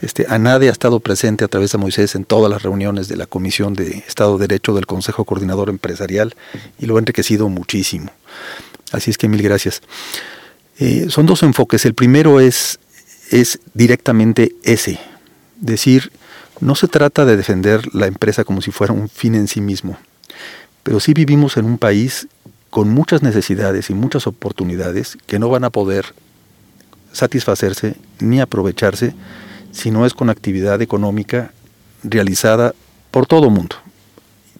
Este, 0.03 0.27
ANADE 0.29 0.68
ha 0.68 0.73
estado 0.73 1.01
presente 1.01 1.44
a 1.44 1.49
través 1.49 1.73
de 1.73 1.79
Moisés 1.79 2.14
en 2.14 2.25
todas 2.25 2.51
las 2.51 2.62
reuniones 2.62 3.09
de 3.09 3.16
la 3.16 3.27
Comisión 3.27 3.75
de 3.75 4.05
Estado 4.07 4.37
de 4.37 4.47
Derecho 4.47 4.75
del 4.75 4.87
Consejo 4.87 5.25
Coordinador 5.25 5.70
Empresarial 5.70 6.35
y 6.79 6.87
lo 6.87 6.97
ha 6.97 6.99
enriquecido 6.99 7.49
muchísimo. 7.49 8.11
Así 8.92 9.11
es 9.11 9.18
que 9.18 9.29
mil 9.29 9.42
gracias. 9.42 9.83
Eh, 10.79 11.07
son 11.09 11.27
dos 11.27 11.42
enfoques. 11.42 11.85
El 11.85 11.94
primero 11.94 12.40
es 12.40 12.79
es 13.31 13.61
directamente 13.75 14.55
ese. 14.63 14.99
Decir, 15.61 16.13
no 16.61 16.75
se 16.75 16.89
trata 16.89 17.25
de 17.25 17.37
defender 17.37 17.95
la 17.95 18.07
empresa 18.07 18.45
como 18.45 18.61
si 18.61 18.71
fuera 18.71 18.93
un 18.93 19.09
fin 19.09 19.35
en 19.35 19.49
sí 19.49 19.61
mismo, 19.61 19.99
pero 20.83 21.01
sí 21.01 21.15
vivimos 21.15 21.57
en 21.57 21.65
un 21.65 21.79
país 21.79 22.29
con 22.71 22.89
muchas 22.89 23.23
necesidades 23.23 23.91
y 23.91 23.95
muchas 23.95 24.27
oportunidades 24.27 25.17
que 25.27 25.39
no 25.39 25.49
van 25.49 25.65
a 25.65 25.71
poder 25.71 26.07
satisfacerse 27.13 27.95
ni 28.21 28.41
aprovecharse 28.41 29.15
si 29.73 29.91
no 29.91 30.07
es 30.07 30.13
con 30.13 30.31
actividad 30.31 30.83
económica 30.83 31.53
realizada 32.03 32.75
por 33.11 33.27
todo 33.27 33.51
mundo, 33.51 33.77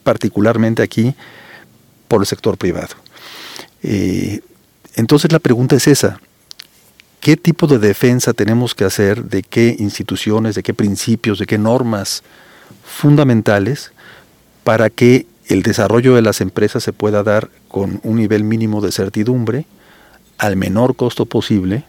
particularmente 0.03 0.83
aquí 0.83 1.15
por 2.09 2.23
el 2.23 2.27
sector 2.27 2.57
privado. 2.57 2.95
Eh, 3.83 4.41
entonces 4.95 5.33
la 5.33 5.39
pregunta 5.41 5.77
es 5.77 5.89
esa, 5.89 6.21
qué 7.25 7.39
tipo 7.39 7.67
de 7.67 7.79
defensa 7.79 8.35
tenemos 8.35 8.75
que 8.75 8.85
hacer, 8.85 9.25
de 9.25 9.43
qué 9.43 9.75
instituciones, 9.79 10.55
de 10.57 10.63
qué 10.63 10.75
principios, 10.75 11.39
de 11.39 11.47
qué 11.47 11.57
normas 11.57 12.23
fundamentales 12.85 13.93
para 14.63 14.91
que 14.91 15.27
el 15.47 15.63
desarrollo 15.63 16.15
de 16.15 16.21
las 16.21 16.43
empresas 16.43 16.83
se 16.83 16.93
pueda 16.93 17.23
dar 17.23 17.49
con 17.69 17.99
un 18.03 18.17
nivel 18.17 18.45
mínimo 18.45 18.83
de 18.83 18.93
certidumbre, 18.93 19.65
al 20.37 20.57
menor 20.57 20.97
costo 20.97 21.25
posible, 21.25 21.85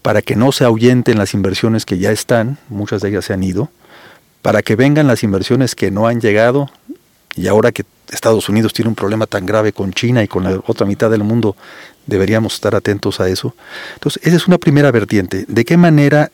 para 0.00 0.22
que 0.22 0.36
no 0.36 0.52
se 0.52 0.62
ahuyenten 0.62 1.18
las 1.18 1.34
inversiones 1.34 1.84
que 1.84 1.98
ya 1.98 2.12
están, 2.12 2.56
muchas 2.68 3.02
de 3.02 3.08
ellas 3.08 3.24
se 3.24 3.32
han 3.32 3.42
ido, 3.42 3.68
para 4.42 4.62
que 4.62 4.76
vengan 4.76 5.08
las 5.08 5.24
inversiones 5.24 5.74
que 5.74 5.90
no 5.90 6.06
han 6.06 6.20
llegado 6.20 6.70
y 7.34 7.48
ahora 7.48 7.72
que 7.72 7.84
Estados 8.12 8.48
Unidos 8.48 8.72
tiene 8.72 8.90
un 8.90 8.94
problema 8.94 9.26
tan 9.26 9.44
grave 9.44 9.72
con 9.72 9.92
China 9.92 10.22
y 10.22 10.28
con 10.28 10.44
la 10.44 10.62
otra 10.68 10.86
mitad 10.86 11.10
del 11.10 11.24
mundo 11.24 11.56
Deberíamos 12.06 12.54
estar 12.54 12.74
atentos 12.74 13.20
a 13.20 13.28
eso. 13.28 13.54
Entonces, 13.94 14.22
esa 14.24 14.36
es 14.36 14.46
una 14.46 14.58
primera 14.58 14.90
vertiente. 14.90 15.44
¿De 15.48 15.64
qué 15.64 15.76
manera 15.76 16.30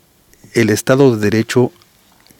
el 0.55 0.71
Estado 0.71 1.17
de 1.17 1.31
Derecho 1.31 1.73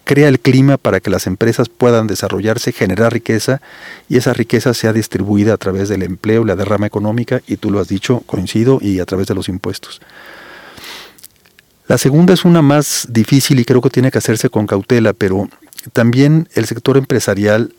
crea 0.05 0.29
el 0.29 0.41
clima 0.41 0.77
para 0.77 1.01
que 1.01 1.11
las 1.11 1.27
empresas 1.27 1.69
puedan 1.69 2.07
desarrollarse, 2.07 2.73
generar 2.73 3.13
riqueza 3.13 3.61
y 4.09 4.17
esa 4.17 4.33
riqueza 4.33 4.75
sea 4.75 4.93
distribuida 4.93 5.55
a 5.55 5.57
través 5.57 5.89
del 5.89 6.03
empleo, 6.03 6.45
la 6.45 6.57
derrama 6.57 6.87
económica, 6.87 7.41
y 7.47 7.57
tú 7.57 7.71
lo 7.71 7.81
has 7.81 7.89
dicho, 7.89 8.23
coincido, 8.27 8.79
y 8.81 9.01
a 9.01 9.07
través 9.07 9.27
de 9.29 9.35
los 9.35 9.49
impuestos. 9.49 10.01
La 11.87 11.99
segunda 11.99 12.35
es 12.35 12.45
una 12.45 12.63
más 12.63 13.07
difícil 13.11 13.61
y 13.61 13.65
creo 13.65 13.81
que 13.81 13.91
tiene 13.91 14.11
que 14.11 14.19
hacerse 14.19 14.49
con 14.49 14.67
cautela, 14.67 15.13
pero 15.13 15.49
también 15.93 16.49
el 16.55 16.67
sector 16.67 16.97
empresarial, 16.97 17.75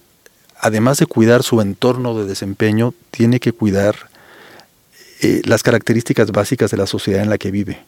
además 0.60 0.98
de 0.98 1.06
cuidar 1.06 1.44
su 1.44 1.62
entorno 1.62 2.18
de 2.18 2.26
desempeño, 2.26 2.94
tiene 3.12 3.40
que 3.40 3.54
cuidar 3.54 4.10
eh, 5.24 5.42
las 5.46 5.64
características 5.64 6.32
básicas 6.32 6.70
de 6.70 6.78
la 6.78 6.86
sociedad 6.86 7.24
en 7.24 7.30
la 7.30 7.38
que 7.38 7.50
vive. 7.50 7.80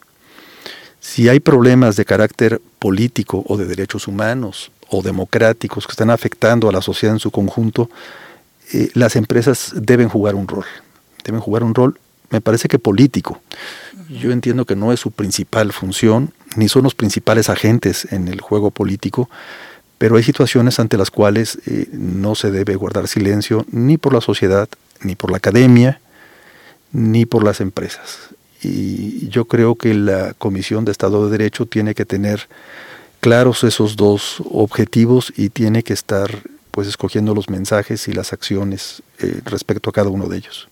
Si 1.01 1.27
hay 1.27 1.41
problemas 1.41 1.97
de 1.97 2.05
carácter 2.05 2.61
político 2.79 3.43
o 3.47 3.57
de 3.57 3.65
derechos 3.65 4.07
humanos 4.07 4.71
o 4.89 5.01
democráticos 5.01 5.85
que 5.85 5.91
están 5.91 6.09
afectando 6.09 6.69
a 6.69 6.71
la 6.71 6.81
sociedad 6.81 7.13
en 7.13 7.19
su 7.19 7.31
conjunto, 7.31 7.89
eh, 8.73 8.89
las 8.93 9.15
empresas 9.15 9.73
deben 9.75 10.07
jugar 10.07 10.33
un 10.33 10.47
rol. 10.47 10.65
Deben 11.25 11.41
jugar 11.41 11.63
un 11.63 11.75
rol, 11.75 11.99
me 12.29 12.39
parece 12.39 12.69
que 12.69 12.79
político. 12.79 13.41
Yo 14.09 14.31
entiendo 14.31 14.65
que 14.65 14.75
no 14.75 14.93
es 14.93 15.01
su 15.01 15.11
principal 15.11 15.73
función, 15.73 16.31
ni 16.55 16.69
son 16.69 16.83
los 16.83 16.95
principales 16.95 17.49
agentes 17.49 18.07
en 18.11 18.29
el 18.29 18.39
juego 18.39 18.71
político, 18.71 19.29
pero 19.97 20.15
hay 20.15 20.23
situaciones 20.23 20.79
ante 20.79 20.97
las 20.97 21.11
cuales 21.11 21.59
eh, 21.65 21.87
no 21.91 22.35
se 22.35 22.51
debe 22.51 22.75
guardar 22.75 23.07
silencio 23.07 23.65
ni 23.71 23.97
por 23.97 24.13
la 24.13 24.21
sociedad, 24.21 24.69
ni 25.01 25.15
por 25.15 25.31
la 25.31 25.37
academia, 25.37 25.99
ni 26.95 27.25
por 27.25 27.43
las 27.43 27.59
empresas. 27.59 28.29
Y 28.63 29.27
yo 29.27 29.45
creo 29.45 29.75
que 29.75 29.93
la 29.93 30.33
Comisión 30.33 30.85
de 30.85 30.91
Estado 30.91 31.25
de 31.25 31.37
Derecho 31.37 31.65
tiene 31.65 31.93
que 31.93 32.05
tener 32.05 32.47
claros 33.19 33.63
esos 33.63 33.95
dos 33.95 34.41
objetivos 34.49 35.33
y 35.35 35.49
tiene 35.49 35.83
que 35.83 35.93
estar 35.93 36.43
pues 36.71 36.87
escogiendo 36.87 37.35
los 37.35 37.49
mensajes 37.49 38.07
y 38.07 38.13
las 38.13 38.33
acciones 38.33 39.03
eh, 39.19 39.41
respecto 39.45 39.89
a 39.89 39.93
cada 39.93 40.09
uno 40.09 40.27
de 40.27 40.37
ellos. 40.37 40.67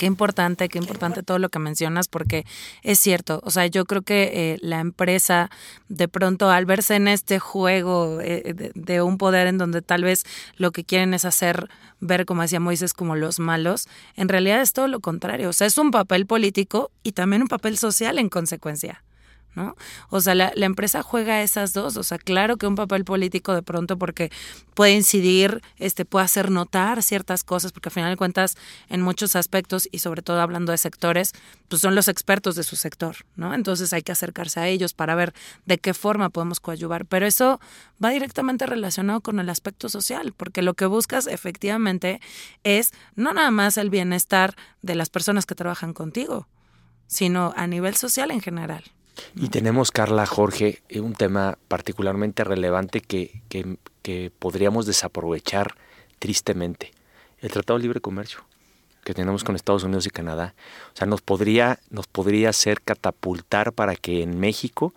Qué 0.00 0.06
importante, 0.06 0.70
qué 0.70 0.78
importante 0.78 1.22
todo 1.22 1.38
lo 1.38 1.50
que 1.50 1.58
mencionas, 1.58 2.08
porque 2.08 2.46
es 2.82 2.98
cierto, 2.98 3.42
o 3.44 3.50
sea, 3.50 3.66
yo 3.66 3.84
creo 3.84 4.00
que 4.00 4.30
eh, 4.32 4.58
la 4.62 4.80
empresa 4.80 5.50
de 5.90 6.08
pronto 6.08 6.48
al 6.48 6.64
verse 6.64 6.94
en 6.94 7.06
este 7.06 7.38
juego 7.38 8.18
eh, 8.22 8.72
de, 8.74 9.02
un 9.02 9.18
poder 9.18 9.46
en 9.46 9.58
donde 9.58 9.82
tal 9.82 10.02
vez 10.02 10.24
lo 10.56 10.72
que 10.72 10.84
quieren 10.84 11.12
es 11.12 11.26
hacer 11.26 11.68
ver, 12.00 12.24
como 12.24 12.40
decía 12.40 12.60
Moisés, 12.60 12.94
como 12.94 13.14
los 13.14 13.40
malos, 13.40 13.88
en 14.16 14.30
realidad 14.30 14.62
es 14.62 14.72
todo 14.72 14.88
lo 14.88 15.00
contrario, 15.00 15.50
o 15.50 15.52
sea, 15.52 15.66
es 15.66 15.76
un 15.76 15.90
papel 15.90 16.24
político 16.24 16.90
y 17.02 17.12
también 17.12 17.42
un 17.42 17.48
papel 17.48 17.76
social 17.76 18.18
en 18.18 18.30
consecuencia. 18.30 19.02
¿No? 19.54 19.76
O 20.08 20.20
sea, 20.20 20.34
la, 20.34 20.52
empresa 20.54 21.02
juega 21.02 21.42
esas 21.42 21.72
dos, 21.72 21.96
o 21.96 22.02
sea, 22.02 22.18
claro 22.18 22.56
que 22.56 22.66
un 22.66 22.76
papel 22.76 23.04
político 23.04 23.54
de 23.54 23.62
pronto 23.62 23.98
porque 23.98 24.30
puede 24.74 24.92
incidir, 24.92 25.62
este, 25.78 26.04
puede 26.04 26.24
hacer 26.24 26.50
notar 26.50 27.02
ciertas 27.02 27.42
cosas, 27.44 27.72
porque 27.72 27.88
al 27.88 27.92
final 27.92 28.10
de 28.10 28.16
cuentas, 28.16 28.56
en 28.88 29.02
muchos 29.02 29.36
aspectos, 29.36 29.88
y 29.90 29.98
sobre 29.98 30.22
todo 30.22 30.40
hablando 30.40 30.72
de 30.72 30.78
sectores, 30.78 31.32
pues 31.68 31.82
son 31.82 31.94
los 31.94 32.08
expertos 32.08 32.54
de 32.54 32.62
su 32.62 32.76
sector, 32.76 33.16
¿no? 33.36 33.54
Entonces 33.54 33.92
hay 33.92 34.02
que 34.02 34.12
acercarse 34.12 34.60
a 34.60 34.68
ellos 34.68 34.94
para 34.94 35.14
ver 35.14 35.34
de 35.66 35.78
qué 35.78 35.94
forma 35.94 36.30
podemos 36.30 36.60
coadyuvar, 36.60 37.06
pero 37.06 37.26
eso 37.26 37.60
va 38.02 38.10
directamente 38.10 38.66
relacionado 38.66 39.20
con 39.20 39.40
el 39.40 39.48
aspecto 39.48 39.88
social, 39.88 40.32
porque 40.36 40.62
lo 40.62 40.74
que 40.74 40.86
buscas 40.86 41.26
efectivamente 41.26 42.20
es 42.64 42.92
no 43.14 43.32
nada 43.32 43.50
más 43.50 43.76
el 43.76 43.90
bienestar 43.90 44.56
de 44.82 44.94
las 44.94 45.10
personas 45.10 45.46
que 45.46 45.54
trabajan 45.54 45.92
contigo, 45.92 46.48
sino 47.06 47.52
a 47.56 47.66
nivel 47.66 47.96
social 47.96 48.30
en 48.30 48.40
general. 48.40 48.84
Y 49.36 49.48
tenemos, 49.48 49.90
Carla, 49.90 50.26
Jorge, 50.26 50.82
eh, 50.88 51.00
un 51.00 51.14
tema 51.14 51.58
particularmente 51.68 52.44
relevante 52.44 53.00
que, 53.00 53.42
que, 53.48 54.30
podríamos 54.38 54.86
desaprovechar 54.86 55.76
tristemente. 56.18 56.90
El 57.40 57.50
Tratado 57.50 57.78
de 57.78 57.84
Libre 57.84 58.00
Comercio 58.00 58.40
que 59.04 59.14
tenemos 59.14 59.44
con 59.44 59.56
Estados 59.56 59.82
Unidos 59.82 60.06
y 60.06 60.10
Canadá. 60.10 60.54
O 60.92 60.96
sea, 60.96 61.06
nos 61.06 61.22
podría, 61.22 61.78
nos 61.88 62.06
podría 62.06 62.50
hacer 62.50 62.82
catapultar 62.82 63.72
para 63.72 63.96
que 63.96 64.22
en 64.22 64.38
México 64.38 64.94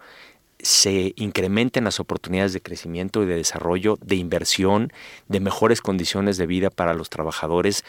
se 0.59 1.13
incrementen 1.15 1.83
las 1.83 1.99
oportunidades 1.99 2.53
de 2.53 2.61
crecimiento 2.61 3.23
y 3.23 3.25
de 3.25 3.35
desarrollo, 3.35 3.97
de 4.01 4.15
inversión, 4.15 4.91
de 5.27 5.39
mejores 5.39 5.81
condiciones 5.81 6.37
de 6.37 6.47
vida 6.47 6.69
para 6.69 6.93
los 6.93 7.09
trabajadores 7.09 7.83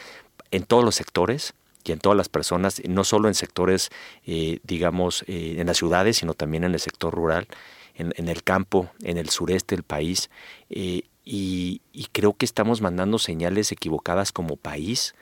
en 0.51 0.65
todos 0.65 0.85
los 0.85 0.95
sectores, 0.95 1.55
y 1.85 1.93
en 1.93 1.99
todas 1.99 2.17
las 2.17 2.29
personas, 2.29 2.83
no 2.89 3.05
solo 3.05 3.29
en 3.29 3.35
sectores, 3.35 3.91
eh, 4.27 4.61
digamos, 4.65 5.25
eh, 5.27 5.57
en 5.59 5.67
las 5.67 5.77
ciudades, 5.77 6.17
sino 6.17 6.35
también 6.35 6.65
en 6.65 6.73
el 6.73 6.81
sector 6.81 7.15
rural, 7.15 7.47
en, 7.97 8.29
el 8.29 8.43
campo, 8.43 8.91
en 9.03 9.19
el 9.19 9.29
sureste 9.29 9.77
del 9.77 9.85
país. 9.85 10.29
Eh, 10.69 11.03
y, 11.25 11.81
creo 12.13 12.35
que 12.35 12.45
estamos 12.45 12.81
mandando 12.81 13.19
señales 13.19 13.71
equivocadas 13.71 14.33
como 14.33 14.57
país 14.57 15.15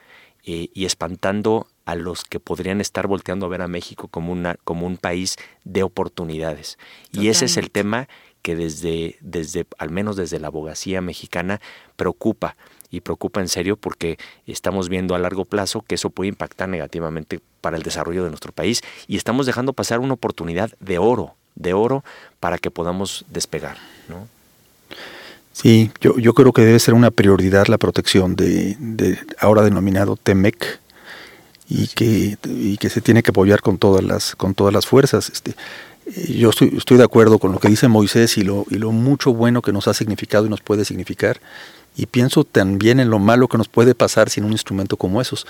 y 0.45 0.85
espantando 0.85 1.67
a 1.85 1.95
los 1.95 2.25
que 2.25 2.39
podrían 2.39 2.81
estar 2.81 3.07
volteando 3.07 3.45
a 3.45 3.49
ver 3.49 3.61
a 3.61 3.67
México 3.67 4.09
como, 4.09 4.33
una, 4.33 4.57
como 4.63 4.85
un 4.85 4.97
país 4.97 5.37
de 5.63 5.83
oportunidades. 5.83 6.77
Y 7.11 7.29
ese 7.29 7.45
es 7.45 7.57
el 7.57 7.71
tema 7.71 8.09
que 8.43 8.55
desde, 8.55 9.17
desde, 9.21 9.65
al 9.77 9.89
menos 9.89 10.17
desde 10.17 10.39
la 10.39 10.47
abogacía 10.47 11.01
mexicana, 11.01 11.61
preocupa 11.95 12.57
y 12.93 13.01
preocupa 13.01 13.41
en 13.41 13.47
serio 13.47 13.75
porque 13.75 14.19
estamos 14.45 14.87
viendo 14.87 15.15
a 15.15 15.19
largo 15.19 15.45
plazo 15.45 15.81
que 15.81 15.95
eso 15.95 16.11
puede 16.11 16.29
impactar 16.29 16.69
negativamente 16.69 17.39
para 17.59 17.75
el 17.75 17.81
desarrollo 17.81 18.23
de 18.23 18.29
nuestro 18.29 18.51
país 18.51 18.81
y 19.07 19.17
estamos 19.17 19.47
dejando 19.47 19.73
pasar 19.73 19.99
una 19.99 20.13
oportunidad 20.13 20.71
de 20.79 20.99
oro, 20.99 21.33
de 21.55 21.73
oro 21.73 22.03
para 22.39 22.59
que 22.59 22.69
podamos 22.69 23.25
despegar. 23.29 23.77
¿no? 24.07 24.27
Sí, 25.53 25.89
yo, 26.01 26.19
yo 26.19 26.35
creo 26.35 26.53
que 26.53 26.61
debe 26.61 26.79
ser 26.79 26.93
una 26.93 27.09
prioridad 27.09 27.65
la 27.65 27.79
protección 27.79 28.35
de, 28.35 28.77
de 28.79 29.17
ahora 29.39 29.63
denominado 29.63 30.15
TEMEC 30.15 30.79
y 31.67 31.87
que, 31.87 32.37
y 32.45 32.77
que 32.77 32.89
se 32.91 33.01
tiene 33.01 33.23
que 33.23 33.31
apoyar 33.31 33.61
con 33.61 33.79
todas 33.79 34.03
las, 34.03 34.35
con 34.35 34.53
todas 34.53 34.71
las 34.71 34.85
fuerzas. 34.85 35.31
Este, 35.31 35.55
yo 36.29 36.51
estoy, 36.51 36.73
estoy 36.77 36.97
de 36.97 37.03
acuerdo 37.03 37.39
con 37.39 37.51
lo 37.51 37.59
que 37.59 37.69
dice 37.69 37.87
Moisés 37.87 38.37
y 38.37 38.43
lo, 38.43 38.65
y 38.69 38.75
lo 38.75 38.91
mucho 38.91 39.33
bueno 39.33 39.63
que 39.63 39.71
nos 39.71 39.87
ha 39.87 39.95
significado 39.95 40.45
y 40.45 40.49
nos 40.49 40.61
puede 40.61 40.85
significar. 40.85 41.39
Y 41.95 42.07
pienso 42.07 42.43
también 42.43 42.99
en 42.99 43.09
lo 43.09 43.19
malo 43.19 43.47
que 43.47 43.57
nos 43.57 43.67
puede 43.67 43.95
pasar 43.95 44.29
sin 44.29 44.45
un 44.45 44.51
instrumento 44.51 44.97
como 44.97 45.21
esos. 45.21 45.45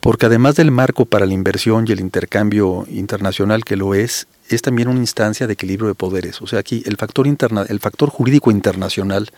Porque 0.00 0.26
además 0.26 0.56
del 0.56 0.70
marco 0.70 1.04
para 1.04 1.26
la 1.26 1.34
inversión 1.34 1.84
y 1.86 1.92
el 1.92 2.00
intercambio 2.00 2.86
internacional 2.88 3.64
que 3.64 3.76
lo 3.76 3.94
es, 3.94 4.26
es 4.48 4.62
también 4.62 4.88
una 4.88 5.00
instancia 5.00 5.46
de 5.46 5.52
equilibrio 5.52 5.88
de 5.88 5.94
poderes. 5.94 6.40
O 6.40 6.46
sea, 6.46 6.58
aquí 6.60 6.82
el 6.86 6.96
factor, 6.96 7.26
interna, 7.26 7.66
el 7.68 7.80
factor 7.80 8.08
jurídico 8.08 8.50
internacional 8.50 9.30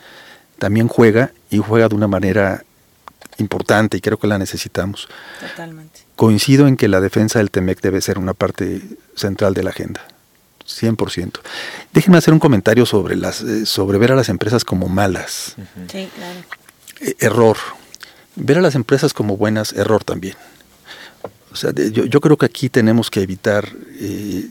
también 0.59 0.87
juega 0.87 1.31
y 1.49 1.57
juega 1.57 1.89
de 1.89 1.95
una 1.95 2.07
manera 2.07 2.63
importante 3.37 3.97
y 3.97 4.01
creo 4.01 4.17
que 4.17 4.27
la 4.27 4.37
necesitamos. 4.37 5.09
Totalmente. 5.41 6.01
Coincido 6.15 6.67
en 6.67 6.77
que 6.77 6.87
la 6.87 7.01
defensa 7.01 7.39
del 7.39 7.51
TEMEC 7.51 7.81
debe 7.81 7.99
ser 7.99 8.17
una 8.17 8.33
parte 8.33 8.81
central 9.15 9.53
de 9.53 9.63
la 9.63 9.71
agenda. 9.71 10.01
100%. 10.67 11.39
Déjenme 11.93 12.17
hacer 12.17 12.33
un 12.33 12.39
comentario 12.39 12.85
sobre, 12.85 13.15
las, 13.15 13.41
eh, 13.41 13.65
sobre 13.65 13.97
ver 13.97 14.11
a 14.11 14.15
las 14.15 14.29
empresas 14.29 14.63
como 14.63 14.87
malas. 14.87 15.55
Sí, 15.91 16.09
claro. 16.15 16.39
Eh, 17.01 17.15
error. 17.19 17.57
Ver 18.35 18.57
a 18.57 18.61
las 18.61 18.75
empresas 18.75 19.13
como 19.13 19.37
buenas, 19.37 19.73
error 19.73 20.03
también. 20.03 20.35
O 21.51 21.55
sea, 21.55 21.71
yo, 21.71 22.05
yo, 22.05 22.19
creo 22.19 22.35
que 22.35 22.47
aquí 22.47 22.67
tenemos 22.67 23.11
que 23.11 23.21
evitar 23.21 23.69
eh, 23.99 24.49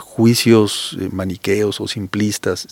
juicios 0.00 0.96
maniqueos 1.12 1.80
o 1.80 1.86
simplistas. 1.86 2.66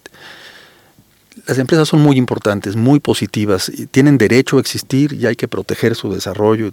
Las 1.46 1.58
empresas 1.58 1.88
son 1.88 2.00
muy 2.00 2.16
importantes, 2.16 2.74
muy 2.74 2.98
positivas, 2.98 3.70
tienen 3.92 4.18
derecho 4.18 4.56
a 4.56 4.60
existir 4.60 5.12
y 5.12 5.26
hay 5.26 5.36
que 5.36 5.46
proteger 5.46 5.94
su 5.94 6.12
desarrollo. 6.12 6.72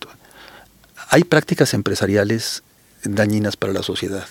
Hay 1.10 1.24
prácticas 1.24 1.76
empresariales 1.76 2.64
dañinas 3.04 3.56
para 3.56 3.72
la 3.72 3.84
sociedad 3.84 4.26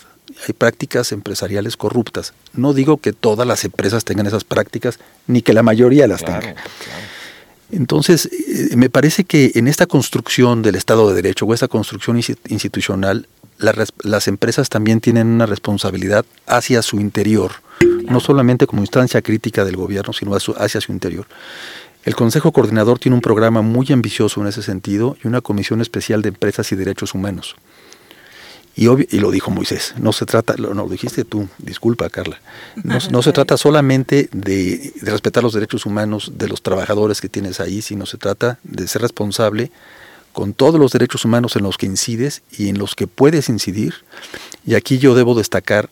hay 0.47 0.53
prácticas 0.53 1.11
empresariales 1.11 1.77
corruptas. 1.77 2.33
No 2.53 2.73
digo 2.73 2.97
que 2.97 3.13
todas 3.13 3.47
las 3.47 3.65
empresas 3.65 4.05
tengan 4.05 4.27
esas 4.27 4.43
prácticas, 4.43 4.99
ni 5.27 5.41
que 5.41 5.53
la 5.53 5.63
mayoría 5.63 6.07
las 6.07 6.23
tenga. 6.23 6.55
Entonces, 7.71 8.25
eh, 8.25 8.75
me 8.75 8.89
parece 8.89 9.23
que 9.23 9.51
en 9.55 9.67
esta 9.67 9.85
construcción 9.87 10.61
del 10.61 10.75
Estado 10.75 11.09
de 11.09 11.15
Derecho 11.15 11.45
o 11.45 11.53
esta 11.53 11.67
construcción 11.67 12.19
institucional, 12.47 13.27
las 13.57 14.27
empresas 14.27 14.69
también 14.69 14.99
tienen 14.99 15.27
una 15.27 15.45
responsabilidad 15.45 16.25
hacia 16.45 16.81
su 16.81 16.99
interior, 16.99 17.53
no 18.09 18.19
solamente 18.19 18.67
como 18.67 18.81
instancia 18.81 19.21
crítica 19.21 19.63
del 19.63 19.77
gobierno, 19.77 20.13
sino 20.13 20.35
hacia 20.35 20.81
su 20.81 20.91
interior. 20.91 21.25
El 22.03 22.15
Consejo 22.15 22.51
Coordinador 22.51 22.99
tiene 22.99 23.15
un 23.15 23.21
programa 23.21 23.61
muy 23.61 23.91
ambicioso 23.91 24.41
en 24.41 24.47
ese 24.47 24.61
sentido 24.61 25.17
y 25.23 25.27
una 25.27 25.41
comisión 25.41 25.81
especial 25.81 26.21
de 26.21 26.29
empresas 26.29 26.71
y 26.71 26.75
derechos 26.75 27.15
humanos. 27.15 27.55
Y, 28.75 28.87
y, 28.87 29.19
lo 29.19 29.31
dijo 29.31 29.51
Moisés, 29.51 29.93
no 29.97 30.11
se 30.11 30.25
trata, 30.25 30.55
no 30.57 30.73
lo 30.73 30.89
dijiste 30.89 31.23
tú, 31.23 31.47
disculpa 31.59 32.09
Carla, 32.09 32.41
no, 32.83 33.21
se 33.21 33.31
trata 33.33 33.55
solamente 33.55 34.27
de, 34.33 34.91
respetar 35.01 35.43
los 35.43 35.53
derechos 35.53 35.85
humanos 35.85 36.33
de 36.35 36.49
los 36.49 36.61
trabajadores 36.61 37.21
que 37.21 37.29
tienes 37.29 37.61
ahí, 37.61 37.81
sino 37.81 38.05
se 38.05 38.17
trata 38.17 38.59
de 38.63 38.85
ser 38.89 39.01
responsable 39.01 39.71
con 40.33 40.53
todos 40.53 40.77
los 40.77 40.91
derechos 40.91 41.23
humanos 41.23 41.55
en 41.55 41.63
los 41.63 41.77
que 41.77 41.85
incides 41.85 42.41
y 42.51 42.67
en 42.67 42.77
los 42.77 42.95
que 42.95 43.07
puedes 43.07 43.47
incidir. 43.47 43.93
Y 44.65 44.75
aquí 44.75 44.97
yo 44.97 45.15
debo 45.15 45.35
destacar 45.35 45.89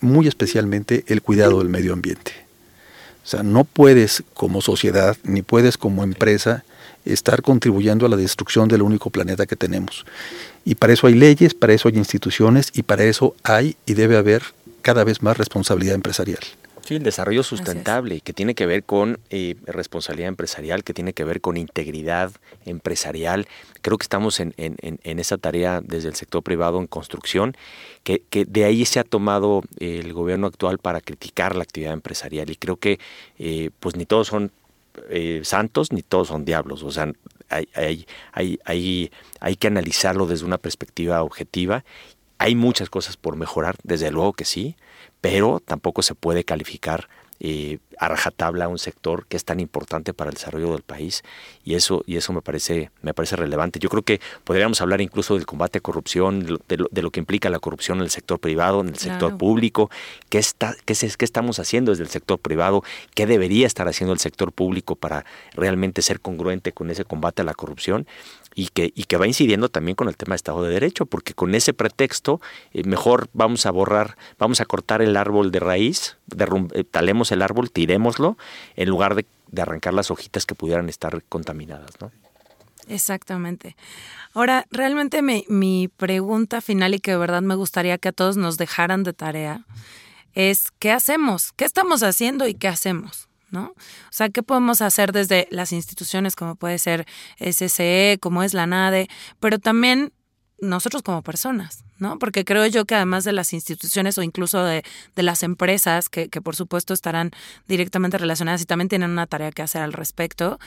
muy 0.00 0.26
especialmente 0.26 1.04
el 1.06 1.22
cuidado 1.22 1.58
del 1.58 1.68
medio 1.68 1.92
ambiente. 1.92 2.32
O 3.24 3.26
sea, 3.26 3.44
no 3.44 3.62
puedes 3.62 4.24
como 4.34 4.60
sociedad, 4.60 5.16
ni 5.22 5.42
puedes 5.42 5.78
como 5.78 6.02
empresa, 6.02 6.64
estar 7.04 7.42
contribuyendo 7.42 8.06
a 8.06 8.08
la 8.08 8.16
destrucción 8.16 8.68
del 8.68 8.82
único 8.82 9.10
planeta 9.10 9.46
que 9.46 9.56
tenemos. 9.56 10.04
Y 10.64 10.76
para 10.76 10.92
eso 10.92 11.06
hay 11.06 11.14
leyes, 11.14 11.54
para 11.54 11.74
eso 11.74 11.88
hay 11.88 11.96
instituciones 11.96 12.70
y 12.74 12.82
para 12.82 13.04
eso 13.04 13.34
hay 13.42 13.76
y 13.86 13.94
debe 13.94 14.16
haber 14.16 14.42
cada 14.82 15.04
vez 15.04 15.22
más 15.22 15.36
responsabilidad 15.36 15.94
empresarial. 15.94 16.40
Sí, 16.86 16.96
el 16.96 17.02
desarrollo 17.02 17.42
sustentable, 17.42 18.20
que 18.20 18.34
tiene 18.34 18.54
que 18.54 18.66
ver 18.66 18.84
con 18.84 19.18
eh, 19.30 19.56
responsabilidad 19.64 20.28
empresarial, 20.28 20.84
que 20.84 20.92
tiene 20.92 21.14
que 21.14 21.24
ver 21.24 21.40
con 21.40 21.56
integridad 21.56 22.30
empresarial. 22.66 23.46
Creo 23.80 23.96
que 23.96 24.02
estamos 24.02 24.38
en, 24.38 24.52
esa 25.02 25.38
tarea 25.38 25.80
desde 25.82 26.08
el 26.08 26.14
sector 26.14 26.42
privado 26.42 26.78
en 26.78 26.86
construcción, 26.86 27.56
que, 28.02 28.20
de 28.30 28.64
ahí 28.64 28.84
se 28.84 29.00
ha 29.00 29.04
tomado 29.04 29.62
el 29.78 30.12
gobierno 30.12 30.46
actual 30.46 30.76
para 30.76 31.00
criticar 31.00 31.56
la 31.56 31.62
actividad 31.62 31.94
empresarial. 31.94 32.50
Y 32.50 32.56
creo 32.56 32.76
que 32.76 32.98
eh, 33.38 33.70
pues 33.80 33.96
ni 33.96 34.04
todos 34.04 34.26
son 34.26 34.52
eh, 35.08 35.40
santos 35.42 35.90
ni 35.90 36.02
todos 36.02 36.28
son 36.28 36.44
diablos. 36.44 36.82
O 36.82 36.90
sea, 36.90 37.10
hay, 37.48 37.68
hay, 37.74 38.06
hay, 38.64 39.10
hay, 39.40 39.56
que 39.56 39.66
analizarlo 39.66 40.26
desde 40.26 40.44
una 40.44 40.58
perspectiva 40.58 41.22
objetiva. 41.22 41.84
Hay 42.38 42.54
muchas 42.54 42.90
cosas 42.90 43.16
por 43.16 43.36
mejorar, 43.36 43.76
desde 43.82 44.10
luego 44.10 44.32
que 44.32 44.44
sí, 44.44 44.76
pero 45.20 45.60
tampoco 45.60 46.02
se 46.02 46.14
puede 46.14 46.44
calificar 46.44 47.08
eh, 47.40 47.78
a 47.98 48.08
rajatabla 48.08 48.68
un 48.68 48.78
sector 48.78 49.26
que 49.26 49.36
es 49.36 49.44
tan 49.44 49.60
importante 49.60 50.14
para 50.14 50.30
el 50.30 50.34
desarrollo 50.34 50.72
del 50.72 50.82
país 50.82 51.22
y 51.64 51.74
eso 51.74 52.02
y 52.06 52.16
eso 52.16 52.32
me 52.32 52.42
parece 52.42 52.90
me 53.02 53.14
parece 53.14 53.36
relevante. 53.36 53.78
Yo 53.78 53.88
creo 53.88 54.02
que 54.02 54.20
podríamos 54.44 54.80
hablar 54.80 55.00
incluso 55.00 55.34
del 55.34 55.46
combate 55.46 55.78
a 55.78 55.80
corrupción 55.80 56.60
de 56.68 57.02
lo, 57.02 57.10
que 57.10 57.20
implica 57.20 57.50
la 57.50 57.58
corrupción 57.58 57.98
en 57.98 58.04
el 58.04 58.10
sector 58.10 58.38
privado 58.38 58.80
en 58.80 58.88
el 58.88 58.98
sector 58.98 59.36
público. 59.36 59.90
Qué 60.28 60.38
está 60.38 60.74
qué, 60.84 60.94
qué 60.94 61.24
estamos 61.24 61.58
haciendo 61.58 61.92
desde 61.92 62.04
el 62.04 62.10
sector 62.10 62.38
privado 62.38 62.82
qué 63.14 63.26
debería 63.26 63.66
estar 63.66 63.88
haciendo 63.88 64.12
el 64.12 64.20
sector 64.20 64.52
público 64.52 64.96
para 64.96 65.24
realmente 65.54 66.02
ser 66.02 66.20
congruente 66.20 66.72
con 66.72 66.90
ese 66.90 67.04
combate 67.04 67.42
a 67.42 67.44
la 67.44 67.54
corrupción 67.54 68.06
y 68.54 68.68
que, 68.68 68.92
y 68.94 69.04
que 69.04 69.16
va 69.16 69.26
incidiendo 69.26 69.68
también 69.68 69.94
con 69.94 70.08
el 70.08 70.16
tema 70.16 70.34
de 70.34 70.36
Estado 70.36 70.62
de 70.62 70.72
Derecho, 70.72 71.06
porque 71.06 71.34
con 71.34 71.54
ese 71.54 71.74
pretexto 71.74 72.40
eh, 72.72 72.84
mejor 72.84 73.28
vamos 73.32 73.66
a 73.66 73.70
borrar, 73.70 74.16
vamos 74.38 74.60
a 74.60 74.64
cortar 74.64 75.02
el 75.02 75.16
árbol 75.16 75.50
de 75.50 75.60
raíz, 75.60 76.16
eh, 76.74 76.84
talemos 76.84 77.32
el 77.32 77.42
árbol, 77.42 77.70
tirémoslo, 77.70 78.36
en 78.76 78.88
lugar 78.88 79.14
de, 79.14 79.26
arrancar 79.60 79.94
las 79.94 80.10
hojitas 80.10 80.46
que 80.46 80.54
pudieran 80.54 80.88
estar 80.88 81.22
contaminadas, 81.28 81.90
¿no? 82.00 82.10
Exactamente. 82.88 83.76
Ahora, 84.34 84.66
realmente 84.70 85.22
mi, 85.22 85.44
mi 85.48 85.88
pregunta 85.88 86.60
final 86.60 86.94
y 86.94 86.98
que 86.98 87.12
de 87.12 87.16
verdad 87.16 87.40
me 87.40 87.54
gustaría 87.54 87.98
que 87.98 88.08
a 88.08 88.12
todos 88.12 88.36
nos 88.36 88.58
dejaran 88.58 89.04
de 89.04 89.12
tarea 89.12 89.64
es, 90.34 90.72
¿qué 90.78 90.90
hacemos? 90.90 91.52
¿Qué 91.52 91.64
estamos 91.64 92.02
haciendo 92.02 92.46
y 92.46 92.54
qué 92.54 92.68
hacemos? 92.68 93.23
¿No? 93.54 93.68
O 93.68 94.10
sea, 94.10 94.28
¿qué 94.28 94.42
podemos 94.42 94.82
hacer 94.82 95.12
desde 95.12 95.48
las 95.50 95.72
instituciones 95.72 96.36
como 96.36 96.56
puede 96.56 96.78
ser 96.78 97.06
SCE, 97.38 98.18
como 98.20 98.42
es 98.42 98.52
la 98.52 98.66
NADE, 98.66 99.08
pero 99.40 99.58
también 99.58 100.12
nosotros 100.60 101.02
como 101.02 101.22
personas, 101.22 101.84
¿no? 101.98 102.18
Porque 102.18 102.44
creo 102.44 102.66
yo 102.66 102.84
que 102.84 102.94
además 102.94 103.24
de 103.24 103.32
las 103.32 103.52
instituciones 103.52 104.18
o 104.18 104.22
incluso 104.22 104.64
de, 104.64 104.82
las 105.14 105.42
empresas, 105.42 106.08
que, 106.08 106.28
por 106.28 106.56
supuesto 106.56 106.94
estarán 106.94 107.30
directamente 107.66 108.18
relacionadas 108.18 108.62
y 108.62 108.66
también 108.66 108.88
tienen 108.88 109.10
una 109.10 109.26
tarea 109.26 109.52
que 109.52 109.62
hacer 109.62 109.82
al 109.82 109.92
respecto, 109.92 110.58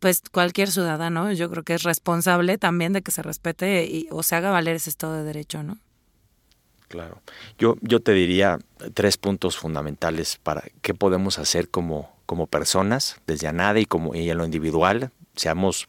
pues 0.00 0.22
cualquier 0.32 0.70
ciudadano 0.70 1.32
yo 1.32 1.48
creo 1.50 1.62
que 1.62 1.74
es 1.74 1.84
responsable 1.84 2.58
también 2.58 2.92
de 2.92 3.02
que 3.02 3.12
se 3.12 3.22
respete 3.22 3.86
y, 3.86 4.08
o 4.10 4.22
se 4.22 4.34
haga 4.34 4.50
valer 4.50 4.76
ese 4.76 4.90
Estado 4.90 5.14
de 5.14 5.22
Derecho, 5.22 5.62
¿no? 5.62 5.78
Claro. 6.88 7.22
Yo, 7.56 7.76
yo 7.80 8.00
te 8.00 8.12
diría 8.12 8.58
tres 8.92 9.16
puntos 9.16 9.56
fundamentales 9.56 10.38
para 10.42 10.64
qué 10.82 10.92
podemos 10.92 11.38
hacer 11.38 11.70
como, 11.70 12.14
como 12.32 12.46
personas, 12.46 13.20
desde 13.26 13.46
a 13.46 13.52
nada 13.52 13.78
y 13.78 13.84
como 13.84 14.14
y 14.14 14.32
lo 14.32 14.46
individual, 14.46 15.10
seamos 15.36 15.86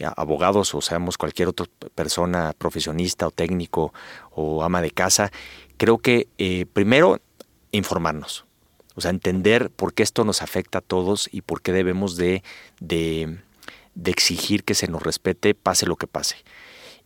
eh, 0.00 0.04
abogados 0.16 0.74
o 0.74 0.80
seamos 0.80 1.16
cualquier 1.16 1.46
otra 1.46 1.66
persona 1.94 2.52
profesionista 2.58 3.28
o 3.28 3.30
técnico 3.30 3.94
o 4.32 4.64
ama 4.64 4.82
de 4.82 4.90
casa, 4.90 5.30
creo 5.76 5.98
que 5.98 6.26
eh, 6.38 6.66
primero 6.72 7.20
informarnos, 7.70 8.46
o 8.96 9.00
sea, 9.00 9.12
entender 9.12 9.70
por 9.70 9.94
qué 9.94 10.02
esto 10.02 10.24
nos 10.24 10.42
afecta 10.42 10.78
a 10.78 10.80
todos 10.80 11.28
y 11.30 11.42
por 11.42 11.62
qué 11.62 11.72
debemos 11.72 12.16
de, 12.16 12.42
de, 12.80 13.38
exigir 14.06 14.64
que 14.64 14.74
se 14.74 14.88
nos 14.88 15.04
respete 15.04 15.54
pase 15.54 15.86
lo 15.86 15.94
que 15.94 16.08
pase. 16.08 16.34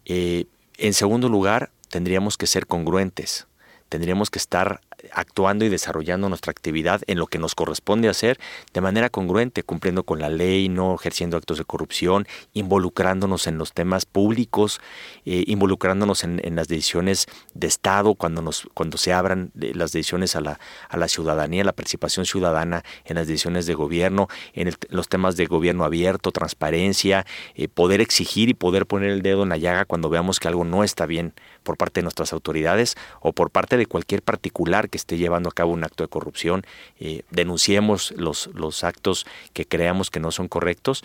Eh, 0.06 0.46
en 0.78 0.94
segundo 0.94 1.28
lugar, 1.28 1.70
tendríamos 1.90 2.38
que 2.38 2.46
ser 2.46 2.66
congruentes, 2.66 3.46
tendríamos 3.90 4.30
que 4.30 4.38
estar 4.38 4.80
actuando 5.12 5.64
y 5.64 5.68
desarrollando 5.68 6.28
nuestra 6.28 6.50
actividad 6.50 7.02
en 7.06 7.18
lo 7.18 7.26
que 7.26 7.38
nos 7.38 7.54
corresponde 7.54 8.08
hacer 8.08 8.38
de 8.72 8.80
manera 8.80 9.10
congruente, 9.10 9.62
cumpliendo 9.62 10.02
con 10.04 10.20
la 10.20 10.28
ley, 10.28 10.68
no 10.68 10.94
ejerciendo 10.94 11.36
actos 11.36 11.58
de 11.58 11.64
corrupción, 11.64 12.26
involucrándonos 12.52 13.46
en 13.46 13.58
los 13.58 13.72
temas 13.72 14.06
públicos, 14.06 14.80
eh, 15.24 15.44
involucrándonos 15.46 16.24
en, 16.24 16.40
las 16.54 16.68
decisiones 16.68 17.26
de 17.54 17.66
Estado, 17.66 18.14
cuando, 18.14 18.42
nos, 18.42 18.68
cuando 18.74 18.96
se 18.96 19.12
abran 19.12 19.50
eh, 19.60 19.72
las 19.74 19.92
decisiones 19.92 20.36
a 20.36 20.40
la, 20.40 20.60
a 20.88 20.96
la 20.96 21.08
ciudadanía, 21.08 21.64
la 21.64 21.72
participación 21.72 22.26
ciudadana 22.26 22.84
en 23.04 23.16
las 23.16 23.26
decisiones 23.26 23.66
de 23.66 23.74
gobierno, 23.74 24.28
en 24.52 24.72
los 24.88 25.08
temas 25.08 25.36
de 25.36 25.46
gobierno 25.46 25.84
abierto, 25.84 26.32
transparencia, 26.32 27.26
eh, 27.54 27.68
poder 27.68 28.00
exigir 28.00 28.48
y 28.48 28.54
poder 28.54 28.86
poner 28.86 29.10
el 29.10 29.22
dedo 29.22 29.42
en 29.42 29.48
la 29.48 29.56
llaga 29.56 29.84
cuando 29.84 30.08
veamos 30.08 30.40
que 30.40 30.48
algo 30.48 30.64
no 30.64 30.84
está 30.84 31.06
bien 31.06 31.34
por 31.62 31.76
parte 31.76 32.00
de 32.00 32.04
nuestras 32.04 32.32
autoridades 32.32 32.94
o 33.20 33.32
por 33.32 33.50
parte 33.50 33.76
de 33.76 33.86
cualquier 33.86 34.22
particular 34.22 34.90
que 34.94 34.98
esté 34.98 35.16
llevando 35.16 35.48
a 35.48 35.52
cabo 35.52 35.72
un 35.72 35.82
acto 35.82 36.04
de 36.04 36.08
corrupción, 36.08 36.64
eh, 37.00 37.22
denunciemos 37.32 38.14
los, 38.16 38.48
los 38.54 38.84
actos 38.84 39.26
que 39.52 39.66
creamos 39.66 40.08
que 40.08 40.20
no 40.20 40.30
son 40.30 40.46
correctos. 40.46 41.02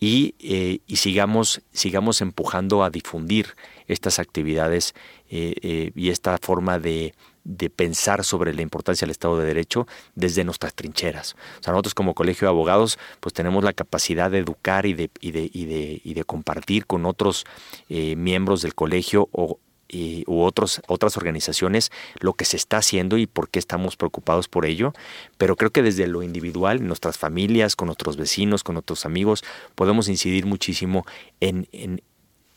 y, 0.00 0.34
eh, 0.40 0.80
sigamos, 0.96 1.62
sigamos 1.70 2.20
empujando 2.20 2.82
a 2.82 2.90
difundir 2.90 3.54
estas 3.86 4.18
actividades 4.18 4.92
eh, 5.30 5.92
y 5.94 6.10
esta 6.10 6.36
forma 6.38 6.80
de, 6.80 7.14
de 7.44 7.70
pensar 7.70 8.24
sobre 8.24 8.52
la 8.54 8.62
importancia 8.62 9.04
del 9.04 9.12
Estado 9.12 9.38
de 9.38 9.46
Derecho 9.46 9.86
desde 10.16 10.42
nuestras 10.42 10.74
trincheras. 10.74 11.36
O 11.60 11.62
sea, 11.62 11.72
nosotros 11.72 11.94
como 11.94 12.14
colegio 12.14 12.46
de 12.46 12.50
abogados 12.50 12.98
pues 13.20 13.32
tenemos 13.32 13.62
la 13.62 13.72
capacidad 13.72 14.32
de 14.32 14.38
educar 14.38 14.84
y 14.84 14.94
de, 14.94 15.10
y 15.20 15.30
de, 15.30 15.48
y 15.52 15.66
de, 15.66 16.00
y 16.02 16.14
de 16.14 16.24
compartir 16.24 16.86
con 16.86 17.06
otros 17.06 17.44
miembros 17.88 18.62
del 18.62 18.74
colegio 18.74 19.28
o 19.30 19.60
y, 19.88 20.24
u 20.26 20.42
otros, 20.42 20.82
otras 20.86 21.16
organizaciones 21.16 21.90
lo 22.20 22.34
que 22.34 22.44
se 22.44 22.56
está 22.56 22.78
haciendo 22.78 23.16
y 23.18 23.26
por 23.26 23.48
qué 23.48 23.58
estamos 23.58 23.96
preocupados 23.96 24.48
por 24.48 24.66
ello, 24.66 24.92
pero 25.36 25.56
creo 25.56 25.70
que 25.70 25.82
desde 25.82 26.06
lo 26.06 26.22
individual, 26.22 26.86
nuestras 26.86 27.18
familias, 27.18 27.76
con 27.76 27.86
nuestros 27.86 28.16
vecinos, 28.16 28.62
con 28.64 28.74
nuestros 28.74 29.06
amigos, 29.06 29.42
podemos 29.74 30.08
incidir 30.08 30.46
muchísimo 30.46 31.06
en, 31.40 31.68
en, 31.72 32.02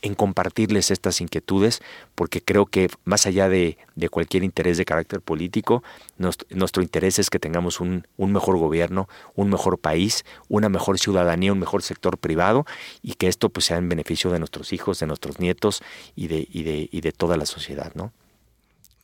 en 0.02 0.14
compartirles 0.14 0.90
estas 0.90 1.20
inquietudes, 1.20 1.80
porque 2.14 2.42
creo 2.42 2.66
que 2.66 2.90
más 3.04 3.26
allá 3.26 3.48
de, 3.48 3.78
cualquier 4.10 4.42
interés 4.42 4.76
de 4.76 4.84
carácter 4.84 5.20
político, 5.20 5.82
nuestro, 6.18 6.82
interés 6.82 7.18
es 7.20 7.30
que 7.30 7.38
tengamos 7.38 7.80
un, 7.80 8.04
mejor 8.18 8.58
gobierno, 8.58 9.08
un 9.36 9.48
mejor 9.48 9.78
país, 9.78 10.24
una 10.48 10.68
mejor 10.68 10.98
ciudadanía, 10.98 11.52
un 11.52 11.60
mejor 11.60 11.82
sector 11.82 12.18
privado 12.18 12.66
y 13.00 13.14
que 13.14 13.28
esto 13.28 13.48
pues, 13.48 13.66
sea 13.66 13.78
en 13.78 13.88
beneficio 13.88 14.30
de 14.30 14.40
nuestros 14.40 14.72
hijos, 14.72 14.98
de 14.98 15.06
nuestros 15.06 15.38
nietos 15.38 15.82
y 16.16 16.26
de, 16.26 16.46
y 16.50 16.64
de, 16.64 16.88
y 16.90 17.00
de 17.00 17.12
toda 17.12 17.36
la 17.36 17.46
sociedad. 17.46 17.92
¿no? 17.94 18.12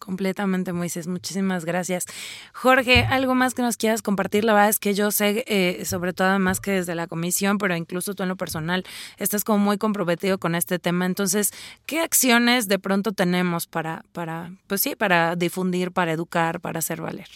Completamente, 0.09 0.73
Moisés. 0.73 1.07
Muchísimas 1.07 1.67
gracias. 1.67 2.07
Jorge, 2.55 3.05
¿algo 3.05 3.35
más 3.35 3.53
que 3.53 3.61
nos 3.61 3.77
quieras 3.77 4.01
compartir? 4.01 4.43
La 4.43 4.55
verdad 4.55 4.71
es 4.71 4.79
que 4.79 4.95
yo 4.95 5.11
sé, 5.11 5.45
eh, 5.47 5.85
sobre 5.85 6.15
todo 6.15 6.29
además 6.29 6.61
que 6.61 6.71
desde 6.71 6.95
la 6.95 7.07
comisión, 7.07 7.59
pero 7.59 7.77
incluso 7.77 8.15
tú 8.15 8.23
en 8.23 8.31
lo 8.31 8.37
personal, 8.37 8.87
estás 9.19 9.45
como 9.45 9.59
muy 9.59 9.77
comprometido 9.77 10.39
con 10.39 10.55
este 10.55 10.79
tema. 10.79 11.05
Entonces, 11.05 11.53
¿qué 11.85 12.01
acciones 12.01 12.69
de 12.69 12.79
pronto 12.79 13.13
tenemos 13.13 13.67
para, 13.67 14.03
para 14.13 14.51
pues 14.67 14.81
sí, 14.81 14.97
para 14.97 15.37
difundir, 15.37 15.93
para 15.93 16.11
educar, 16.11 16.59
para 16.59 16.79
hacer 16.79 17.03
valer? 17.03 17.29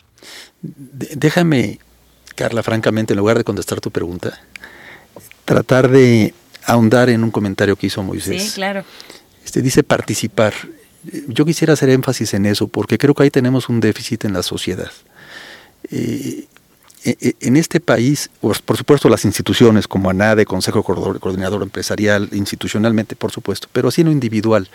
Déjame, 0.63 1.79
Carla, 2.37 2.63
francamente, 2.63 3.13
en 3.13 3.19
lugar 3.19 3.37
de 3.37 3.45
contestar 3.45 3.83
tu 3.83 3.91
pregunta, 3.91 4.41
tratar 5.45 5.91
de 5.91 6.33
ahondar 6.65 7.11
en 7.11 7.23
un 7.23 7.31
comentario 7.31 7.77
que 7.77 7.89
hizo 7.89 8.03
Moisés. 8.03 8.43
Sí, 8.43 8.55
claro. 8.55 8.83
Este, 9.45 9.61
dice 9.61 9.83
participar 9.83 10.55
yo 11.29 11.45
quisiera 11.45 11.73
hacer 11.73 11.91
énfasis 11.91 12.35
en 12.35 12.47
eso, 12.47 12.69
porque 12.69 12.99
creo 12.99 13.15
que 13.15 13.25
ahí 13.25 13.31
tenemos 13.31 13.69
un 13.69 13.81
déficit 13.81 14.25
en 14.25 14.33
la 14.33 14.43
sociedad. 14.43 14.91
Eh, 15.91 16.47
e, 17.05 17.17
e, 17.21 17.37
en 17.41 17.57
este 17.57 17.81
país, 17.81 18.31
por 18.41 18.77
supuesto, 18.77 19.09
las 19.09 19.25
instituciones 19.25 19.89
como 19.89 20.11
ANADE, 20.11 20.47
Consejo 20.47 20.85
Coordinador 20.85 21.63
Empresarial, 21.63 22.29
institucionalmente, 22.33 23.17
por 23.17 23.33
supuesto, 23.33 23.69
pero 23.73 23.89
así 23.89 24.03
en 24.03 24.09
lo 24.09 24.13
individual. 24.13 24.69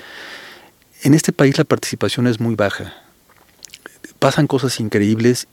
En 1.04 1.14
este 1.14 1.32
país 1.32 1.58
la 1.58 1.64
participación 1.64 2.28
es 2.28 2.40
muy 2.40 2.56
baja. 2.56 2.94
Pasan 4.20 4.48
cosas 4.48 4.80
increíbles 4.80 5.48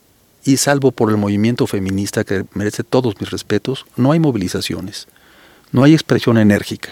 y 0.45 0.57
salvo 0.57 0.91
por 0.91 1.11
el 1.11 1.17
movimiento 1.17 1.67
feminista 1.67 2.25
que 2.25 2.45
merece 2.55 2.83
todos 2.83 3.21
mis 3.21 3.31
respetos, 3.31 3.87
no 3.97 4.11
hay 4.13 4.19
movilizaciones, 4.19 5.07
no 5.71 5.85
hay 5.85 5.93
expresión 5.93 6.39
enérgica 6.39 6.91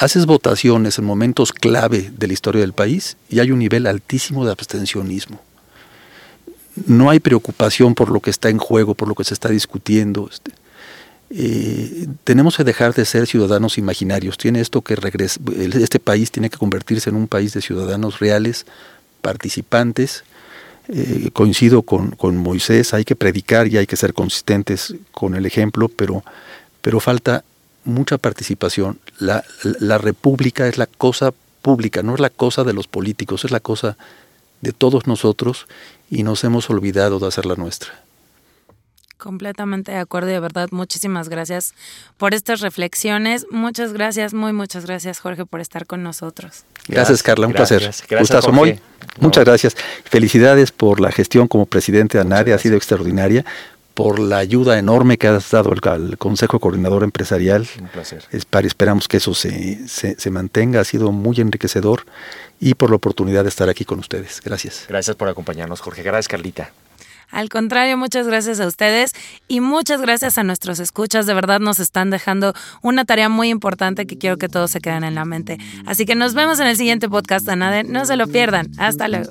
haces 0.00 0.24
votaciones 0.24 0.98
en 0.98 1.04
momentos 1.04 1.52
clave 1.52 2.10
de 2.16 2.26
la 2.26 2.32
historia 2.32 2.62
del 2.62 2.72
país 2.72 3.18
y 3.28 3.40
hay 3.40 3.50
un 3.50 3.58
nivel 3.58 3.86
altísimo 3.86 4.46
de 4.46 4.50
abstencionismo. 4.50 5.42
No 6.86 7.10
hay 7.10 7.20
preocupación 7.20 7.94
por 7.94 8.10
lo 8.10 8.20
que 8.20 8.30
está 8.30 8.48
en 8.48 8.56
juego, 8.56 8.94
por 8.94 9.08
lo 9.08 9.14
que 9.14 9.24
se 9.24 9.34
está 9.34 9.50
discutiendo. 9.50 10.30
Este, 10.32 10.52
eh, 11.28 12.06
tenemos 12.24 12.56
que 12.56 12.64
dejar 12.64 12.94
de 12.94 13.04
ser 13.04 13.26
ciudadanos 13.26 13.76
imaginarios. 13.76 14.38
Tiene 14.38 14.62
esto 14.62 14.80
que 14.80 14.96
este 15.74 16.00
país 16.00 16.30
tiene 16.30 16.48
que 16.48 16.56
convertirse 16.56 17.10
en 17.10 17.16
un 17.16 17.28
país 17.28 17.52
de 17.52 17.60
ciudadanos 17.60 18.20
reales, 18.20 18.64
participantes. 19.20 20.24
Eh, 20.88 21.28
coincido 21.34 21.82
con, 21.82 22.12
con, 22.12 22.38
Moisés, 22.38 22.94
hay 22.94 23.04
que 23.04 23.16
predicar 23.16 23.68
y 23.68 23.76
hay 23.76 23.86
que 23.86 23.96
ser 23.96 24.14
consistentes 24.14 24.94
con 25.10 25.34
el 25.34 25.44
ejemplo, 25.44 25.88
pero, 25.88 26.24
pero 26.80 27.00
falta 27.00 27.44
mucha 27.84 28.18
participación. 28.18 28.98
La, 29.18 29.44
la 29.62 29.98
república 29.98 30.66
es 30.66 30.78
la 30.78 30.86
cosa 30.86 31.32
pública, 31.62 32.02
no 32.02 32.14
es 32.14 32.20
la 32.20 32.30
cosa 32.30 32.64
de 32.64 32.72
los 32.72 32.86
políticos, 32.86 33.44
es 33.44 33.50
la 33.50 33.60
cosa 33.60 33.96
de 34.60 34.72
todos 34.72 35.06
nosotros 35.06 35.66
y 36.10 36.22
nos 36.22 36.44
hemos 36.44 36.68
olvidado 36.70 37.18
de 37.18 37.28
hacer 37.28 37.46
la 37.46 37.54
nuestra. 37.54 37.90
Completamente 39.16 39.92
de 39.92 39.98
acuerdo 39.98 40.30
y 40.30 40.32
de 40.32 40.40
verdad 40.40 40.68
muchísimas 40.70 41.28
gracias 41.28 41.74
por 42.16 42.32
estas 42.32 42.60
reflexiones. 42.60 43.46
Muchas 43.50 43.92
gracias, 43.92 44.32
muy 44.32 44.54
muchas 44.54 44.86
gracias 44.86 45.18
Jorge 45.18 45.44
por 45.44 45.60
estar 45.60 45.86
con 45.86 46.02
nosotros. 46.02 46.64
Gracias, 46.88 47.22
Carla, 47.22 47.46
un 47.46 47.52
placer. 47.52 47.94
Gustazo 48.18 48.50
muy. 48.50 48.80
Muchas 49.20 49.44
gracias. 49.44 49.76
Felicidades 50.04 50.72
por 50.72 51.00
la 51.00 51.12
gestión 51.12 51.48
como 51.48 51.66
presidente 51.66 52.16
de 52.16 52.22
ANADE, 52.22 52.54
ha 52.54 52.58
sido 52.58 52.76
extraordinaria 52.76 53.44
por 53.94 54.18
la 54.18 54.38
ayuda 54.38 54.78
enorme 54.78 55.18
que 55.18 55.28
has 55.28 55.50
dado 55.50 55.72
al, 55.72 56.18
Consejo 56.18 56.60
Coordinador 56.60 57.04
Empresarial. 57.04 57.66
Un 57.80 57.88
placer. 57.88 58.24
esperamos 58.64 59.08
que 59.08 59.18
eso 59.18 59.34
se, 59.34 59.86
se, 59.88 60.30
mantenga, 60.30 60.80
ha 60.80 60.84
sido 60.84 61.12
muy 61.12 61.40
enriquecedor 61.40 62.04
y 62.60 62.74
por 62.74 62.90
la 62.90 62.96
oportunidad 62.96 63.42
de 63.42 63.48
estar 63.48 63.68
aquí 63.68 63.84
con 63.84 63.98
ustedes. 63.98 64.40
Gracias. 64.44 64.86
Gracias 64.88 65.16
por 65.16 65.28
acompañarnos, 65.28 65.80
Jorge. 65.80 66.02
Gracias, 66.02 66.28
Carlita. 66.28 66.72
Al 67.30 67.48
contrario, 67.48 67.96
muchas 67.96 68.26
gracias 68.26 68.58
a 68.60 68.66
ustedes 68.66 69.12
y 69.46 69.60
muchas 69.60 70.00
gracias 70.00 70.36
a 70.36 70.42
nuestros 70.42 70.80
escuchas. 70.80 71.26
De 71.26 71.34
verdad 71.34 71.60
nos 71.60 71.78
están 71.78 72.10
dejando 72.10 72.54
una 72.82 73.04
tarea 73.04 73.28
muy 73.28 73.50
importante 73.50 74.06
que 74.06 74.18
quiero 74.18 74.36
que 74.36 74.48
todos 74.48 74.70
se 74.72 74.80
queden 74.80 75.04
en 75.04 75.14
la 75.14 75.24
mente. 75.24 75.58
Así 75.86 76.06
que 76.06 76.14
nos 76.14 76.34
vemos 76.34 76.58
en 76.58 76.66
el 76.66 76.76
siguiente 76.76 77.08
podcast, 77.08 77.48
Anade. 77.48 77.84
No 77.84 78.04
se 78.04 78.16
lo 78.16 78.26
pierdan. 78.26 78.70
Hasta 78.78 79.06
luego. 79.08 79.30